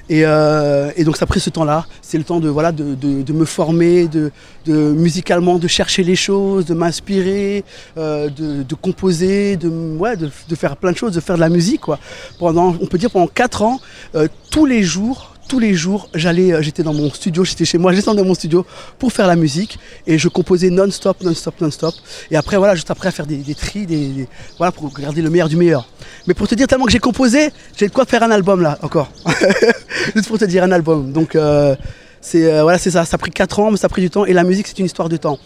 Et, 0.08 0.22
euh, 0.24 0.90
et 0.96 1.02
donc 1.04 1.16
ça 1.16 1.24
a 1.24 1.26
pris 1.26 1.40
ce 1.40 1.50
temps-là. 1.50 1.86
C'est 2.00 2.16
le 2.18 2.24
temps 2.24 2.38
de, 2.40 2.48
voilà, 2.48 2.70
de, 2.72 2.94
de- 2.94 3.22
de 3.22 3.32
me 3.32 3.44
former, 3.44 4.06
de, 4.06 4.30
de 4.64 4.72
musicalement, 4.92 5.58
de 5.58 5.66
chercher 5.68 6.04
les 6.04 6.14
choses, 6.16 6.64
de 6.66 6.74
m'inspirer, 6.74 7.64
euh, 7.98 8.28
de, 8.30 8.74
composer, 8.76 9.56
de, 9.56 9.68
ouais, 9.68 10.16
de 10.16 10.54
faire 10.54 10.76
plein 10.76 10.92
de 10.92 10.96
choses, 10.96 11.12
de 11.14 11.20
faire 11.20 11.36
de 11.36 11.40
la 11.40 11.48
musique. 11.48 11.80
Quoi. 11.80 11.98
Pendant, 12.38 12.74
on 12.80 12.86
peut 12.86 12.98
dire 12.98 13.10
pendant 13.10 13.26
4 13.26 13.62
ans, 13.62 13.80
euh, 14.14 14.28
tous 14.50 14.64
les 14.66 14.82
jours, 14.82 15.32
tous 15.46 15.58
les 15.58 15.74
jours, 15.74 16.08
j'allais, 16.14 16.52
euh, 16.52 16.62
j'étais 16.62 16.82
dans 16.82 16.92
mon 16.92 17.10
studio, 17.10 17.44
j'étais 17.44 17.64
chez 17.64 17.78
moi, 17.78 17.92
j'étais 17.94 18.12
dans 18.12 18.24
mon 18.24 18.34
studio 18.34 18.66
pour 18.98 19.12
faire 19.12 19.26
la 19.26 19.36
musique 19.36 19.78
et 20.06 20.18
je 20.18 20.28
composais 20.28 20.70
non-stop, 20.70 21.22
non-stop, 21.22 21.60
non-stop. 21.60 21.94
Et 22.30 22.36
après, 22.36 22.56
voilà, 22.56 22.74
juste 22.74 22.90
après, 22.90 23.08
à 23.08 23.12
faire 23.12 23.26
des, 23.26 23.36
des 23.36 23.54
tris, 23.54 23.86
des, 23.86 24.28
voilà, 24.58 24.72
pour 24.72 24.92
garder 24.92 25.22
le 25.22 25.30
meilleur 25.30 25.48
du 25.48 25.56
meilleur. 25.56 25.88
Mais 26.26 26.34
pour 26.34 26.48
te 26.48 26.54
dire, 26.54 26.66
tellement 26.66 26.86
que 26.86 26.92
j'ai 26.92 26.98
composé, 26.98 27.50
j'ai 27.76 27.88
de 27.88 27.92
quoi 27.92 28.04
faire 28.04 28.22
un 28.22 28.30
album 28.30 28.60
là, 28.60 28.78
encore. 28.82 29.10
juste 30.14 30.28
pour 30.28 30.38
te 30.38 30.44
dire, 30.44 30.64
un 30.64 30.72
album. 30.72 31.12
Donc, 31.12 31.36
euh, 31.36 31.76
c'est 32.20 32.52
euh, 32.52 32.62
voilà, 32.62 32.78
c'est 32.78 32.90
ça. 32.90 33.04
Ça 33.04 33.14
a 33.14 33.18
pris 33.18 33.30
4 33.30 33.60
ans, 33.60 33.70
mais 33.70 33.76
ça 33.76 33.86
a 33.86 33.88
pris 33.88 34.02
du 34.02 34.10
temps. 34.10 34.24
Et 34.24 34.32
la 34.32 34.44
musique, 34.44 34.66
c'est 34.66 34.78
une 34.78 34.86
histoire 34.86 35.08
de 35.08 35.16
temps. 35.16 35.38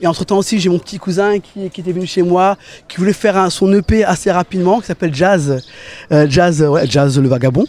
Et 0.00 0.06
entre-temps 0.06 0.38
aussi, 0.38 0.58
j'ai 0.58 0.68
mon 0.68 0.80
petit 0.80 0.98
cousin 0.98 1.38
qui, 1.38 1.64
était 1.64 1.92
venu 1.92 2.06
chez 2.06 2.22
moi, 2.22 2.56
qui 2.88 2.96
voulait 2.96 3.12
faire 3.12 3.52
son 3.52 3.72
EP 3.72 4.02
assez 4.02 4.32
rapidement, 4.32 4.80
qui 4.80 4.86
s'appelle 4.86 5.14
Jazz. 5.14 5.62
Jazz, 6.28 6.66
Jazz 6.88 7.20
le 7.20 7.28
Vagabond. 7.28 7.66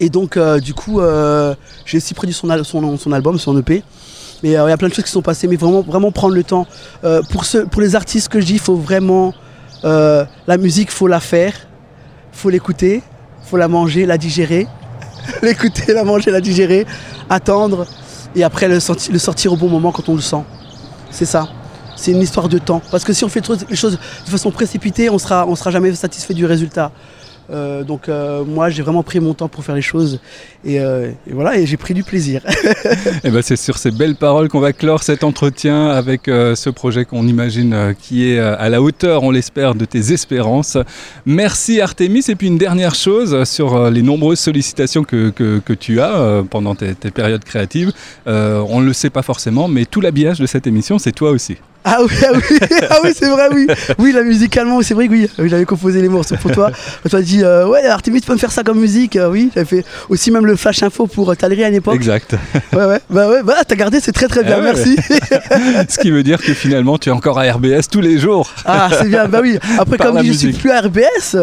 Et 0.00 0.10
donc, 0.10 0.36
euh, 0.36 0.60
du 0.60 0.74
coup, 0.74 1.00
euh, 1.00 1.54
j'ai 1.84 1.98
aussi 1.98 2.14
produit 2.14 2.34
son, 2.34 2.48
son, 2.64 3.12
album, 3.12 3.38
son 3.38 3.58
EP. 3.58 3.82
Mais 4.42 4.56
euh, 4.56 4.66
il 4.66 4.70
y 4.70 4.72
a 4.72 4.76
plein 4.76 4.88
de 4.88 4.94
choses 4.94 5.04
qui 5.04 5.10
sont 5.10 5.22
passées, 5.22 5.48
mais 5.48 5.56
vraiment, 5.56 5.82
vraiment 5.82 6.12
prendre 6.12 6.34
le 6.34 6.44
temps. 6.44 6.66
Pour, 7.02 7.80
les 7.80 7.96
artistes 7.96 8.28
que 8.28 8.40
je 8.40 8.46
dis, 8.46 8.54
il 8.54 8.60
faut 8.60 8.76
vraiment. 8.76 9.34
la 9.82 10.56
musique, 10.58 10.90
faut 10.90 11.08
la 11.08 11.20
faire, 11.20 11.54
faut 12.32 12.50
l'écouter, 12.50 13.02
faut 13.42 13.56
la 13.56 13.68
manger, 13.68 14.06
la 14.06 14.18
digérer. 14.18 14.66
L'écouter, 15.42 15.92
la 15.92 16.04
manger, 16.04 16.30
la 16.30 16.40
digérer, 16.40 16.86
attendre, 17.28 17.86
et 18.34 18.44
après 18.44 18.66
le, 18.66 18.80
sortir 18.80 19.52
au 19.52 19.56
bon 19.56 19.68
moment 19.68 19.92
quand 19.92 20.08
on 20.08 20.14
le 20.14 20.22
sent. 20.22 20.42
C'est 21.10 21.26
ça. 21.26 21.48
C'est 21.96 22.12
une 22.12 22.22
histoire 22.22 22.48
de 22.48 22.56
temps. 22.56 22.80
Parce 22.90 23.04
que 23.04 23.12
si 23.12 23.24
on 23.24 23.28
fait 23.28 23.46
les 23.68 23.76
choses 23.76 23.98
de 24.24 24.30
façon 24.30 24.50
précipitée, 24.50 25.10
on 25.10 25.18
sera, 25.18 25.46
on 25.46 25.54
sera 25.54 25.70
jamais 25.70 25.94
satisfait 25.94 26.32
du 26.32 26.46
résultat. 26.46 26.92
Euh, 27.50 27.82
donc 27.82 28.08
euh, 28.08 28.44
moi 28.44 28.68
j'ai 28.68 28.82
vraiment 28.82 29.02
pris 29.02 29.20
mon 29.20 29.32
temps 29.32 29.48
pour 29.48 29.64
faire 29.64 29.74
les 29.74 29.80
choses 29.80 30.20
et, 30.66 30.80
euh, 30.80 31.10
voilà 31.30 31.56
et 31.58 31.66
j'ai 31.66 31.78
pris 31.78 31.94
du 31.94 32.02
plaisir. 32.02 32.42
Et 33.24 33.30
ben 33.30 33.42
c'est 33.42 33.56
sur 33.56 33.78
ces 33.78 33.90
belles 33.90 34.16
paroles 34.16 34.48
qu'on 34.48 34.60
va 34.60 34.72
clore 34.72 35.02
cet 35.02 35.24
entretien 35.24 35.88
avec 35.88 36.22
ce 36.26 36.70
projet 36.70 37.04
qu'on 37.04 37.26
imagine 37.26 37.94
qui 37.98 38.30
est 38.30 38.38
à 38.38 38.68
la 38.68 38.82
hauteur, 38.82 39.22
on 39.22 39.30
l'espère, 39.30 39.74
de 39.74 39.84
tes 39.84 40.12
espérances. 40.12 40.76
Merci 41.26 41.80
Artemis. 41.80 42.24
Et 42.28 42.34
puis 42.34 42.46
une 42.46 42.58
dernière 42.58 42.94
chose 42.94 43.44
sur 43.44 43.90
les 43.90 44.02
nombreuses 44.02 44.38
sollicitations 44.38 45.04
que, 45.04 45.30
que, 45.30 45.72
tu 45.72 46.00
as 46.00 46.42
pendant 46.50 46.74
tes, 46.74 46.94
tes 46.94 47.10
périodes 47.10 47.44
créatives. 47.44 47.92
On 48.26 48.80
ne 48.80 48.84
le 48.84 48.92
sait 48.92 49.10
pas 49.10 49.22
forcément, 49.22 49.68
mais 49.68 49.84
tout 49.84 50.00
l'habillage 50.00 50.38
de 50.38 50.46
cette 50.46 50.66
émission, 50.66 50.98
c'est 50.98 51.12
toi 51.12 51.30
aussi. 51.30 51.56
Ah 51.90 51.98
oui, 52.02 52.14
ah 52.22 52.32
oui, 52.34 52.58
ah 52.90 52.96
oui 53.02 53.10
c'est 53.18 53.28
vrai, 53.30 53.48
oui. 53.54 53.66
Oui, 53.98 54.12
là, 54.12 54.22
musicalement, 54.22 54.82
c'est 54.82 54.92
vrai 54.94 55.06
que 55.08 55.12
oui, 55.12 55.28
j'avais 55.38 55.64
composé 55.64 56.02
les 56.02 56.08
morceaux 56.08 56.36
pour 56.36 56.50
toi. 56.52 56.70
Tu 57.08 57.16
m'as 57.16 57.22
dit, 57.22 57.42
euh, 57.42 57.66
ouais, 57.66 57.86
Artemis, 57.86 58.20
tu 58.20 58.26
peux 58.26 58.34
me 58.34 58.38
faire 58.38 58.52
ça 58.52 58.62
comme 58.62 58.78
musique. 58.78 59.16
Euh, 59.16 59.30
oui, 59.30 59.50
j'avais 59.54 59.66
fait 59.66 59.84
aussi 60.08 60.30
même 60.30 60.44
le 60.44 60.56
flash 60.56 60.82
info 60.82 61.06
pour 61.06 61.30
euh, 61.30 61.34
Talerie 61.34 61.64
à 61.64 61.70
l'époque. 61.70 61.94
Exact. 61.94 62.34
Ouais, 62.72 62.84
ouais, 62.84 62.98
bah 63.08 63.28
ouais, 63.28 63.42
bah 63.42 63.54
t'as 63.66 63.74
gardé, 63.76 63.98
c'est 64.00 64.12
très 64.12 64.28
très 64.28 64.44
bien, 64.44 64.56
Ah 64.58 64.60
ouais, 64.60 64.64
merci. 64.74 64.96
Ce 65.88 65.98
qui 65.98 66.10
veut 66.10 66.22
dire 66.22 66.38
que 66.40 66.52
finalement, 66.52 66.98
tu 66.98 67.08
es 67.08 67.12
encore 67.12 67.38
à 67.38 67.50
RBS 67.50 67.88
tous 67.90 68.00
les 68.02 68.18
jours. 68.18 68.50
Ah, 68.66 68.88
c'est 68.92 69.08
bien, 69.08 69.26
bah 69.26 69.38
oui. 69.42 69.58
Après, 69.78 69.96
Par 69.96 70.08
comme 70.08 70.16
la 70.16 70.22
dit, 70.22 70.28
je 70.28 70.32
suis 70.38 70.46
musique. 70.48 70.60
plus 70.60 70.70
à 70.70 70.80
RBS, 70.82 71.36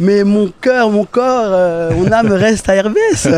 mais 0.00 0.24
mon 0.24 0.50
cœur, 0.60 0.90
mon 0.90 1.04
corps, 1.04 1.24
euh, 1.52 1.92
mon 1.94 2.10
âme 2.10 2.32
reste 2.32 2.68
à 2.68 2.82
RBS. 2.82 3.28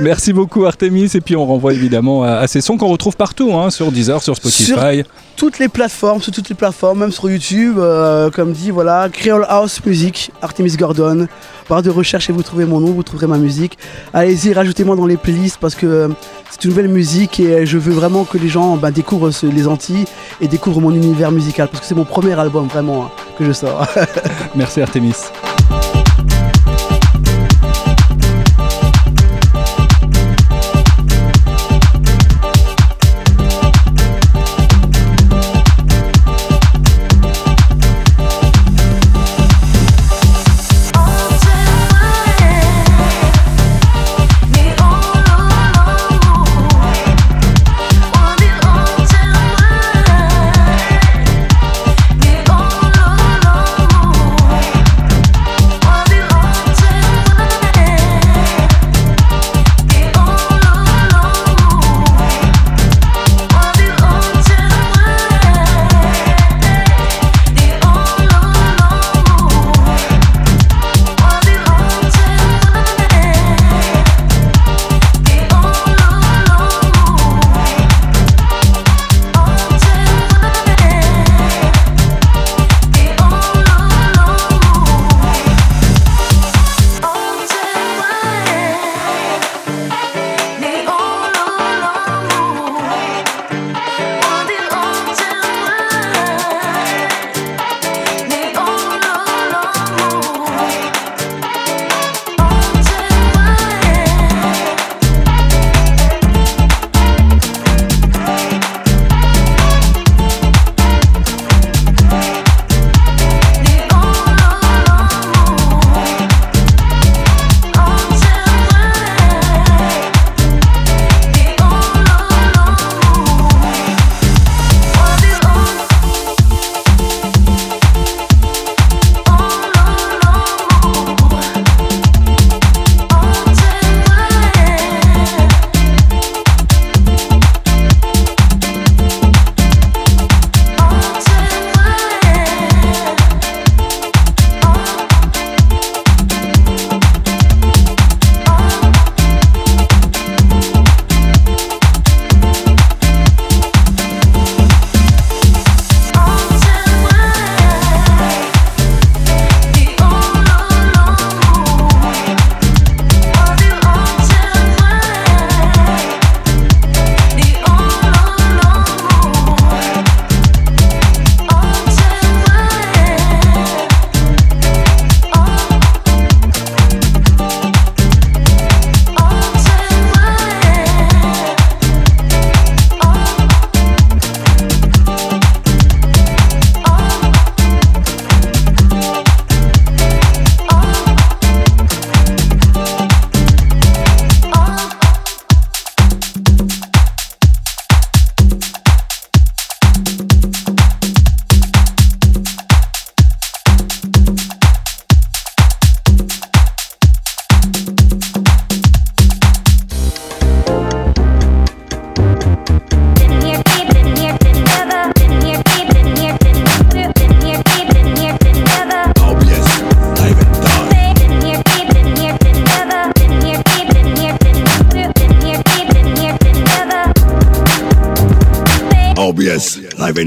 Merci 0.00 0.32
beaucoup 0.32 0.64
Artemis 0.64 1.10
et 1.14 1.20
puis 1.20 1.36
on 1.36 1.44
renvoie 1.46 1.72
évidemment 1.74 2.24
à, 2.24 2.36
à 2.38 2.46
ces 2.46 2.60
sons 2.60 2.76
qu'on 2.78 2.88
retrouve 2.88 3.16
partout, 3.16 3.52
hein, 3.54 3.70
sur 3.70 3.92
Deezer, 3.92 4.22
sur 4.22 4.34
Spotify. 4.36 5.04
Toutes 5.36 5.58
les 5.58 5.68
plateformes, 5.68 6.20
sur 6.20 6.32
toutes 6.32 6.48
les 6.48 6.54
plateformes, 6.54 7.00
même 7.00 7.12
sur 7.12 7.30
YouTube, 7.30 7.78
euh, 7.78 8.30
comme 8.30 8.52
dit, 8.52 8.70
voilà, 8.70 9.08
Creole 9.12 9.46
House 9.48 9.80
Music, 9.84 10.30
Artemis 10.42 10.76
Gordon. 10.76 11.26
Barre 11.68 11.82
de 11.82 11.90
recherche 11.90 12.28
et 12.28 12.32
vous 12.32 12.42
trouvez 12.42 12.66
mon 12.66 12.80
nom, 12.80 12.92
vous 12.92 13.02
trouverez 13.02 13.26
ma 13.26 13.38
musique. 13.38 13.78
Allez-y, 14.12 14.52
rajoutez-moi 14.52 14.96
dans 14.96 15.06
les 15.06 15.16
playlists 15.16 15.56
parce 15.58 15.74
que 15.74 15.86
euh, 15.86 16.08
c'est 16.50 16.64
une 16.64 16.70
nouvelle 16.70 16.88
musique 16.88 17.40
et 17.40 17.52
euh, 17.52 17.64
je 17.64 17.78
veux 17.78 17.92
vraiment 17.92 18.24
que 18.24 18.36
les 18.36 18.48
gens 18.48 18.76
bah, 18.76 18.90
découvrent 18.90 19.30
les 19.42 19.66
Antilles 19.66 20.04
et 20.40 20.48
découvrent 20.48 20.80
mon 20.80 20.94
univers 20.94 21.30
musical 21.30 21.68
parce 21.68 21.80
que 21.80 21.86
c'est 21.86 21.94
mon 21.94 22.04
premier 22.04 22.38
album 22.38 22.66
vraiment 22.66 23.04
hein, 23.04 23.10
que 23.38 23.44
je 23.44 23.52
sors. 23.52 23.86
Merci 24.54 24.82
Artemis. 24.82 25.14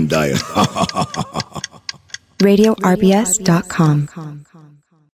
OBS, 0.06 0.08
live 0.08 0.08
and 0.10 0.10
die. 0.10 0.34
RadioRBS.com. 2.40 4.47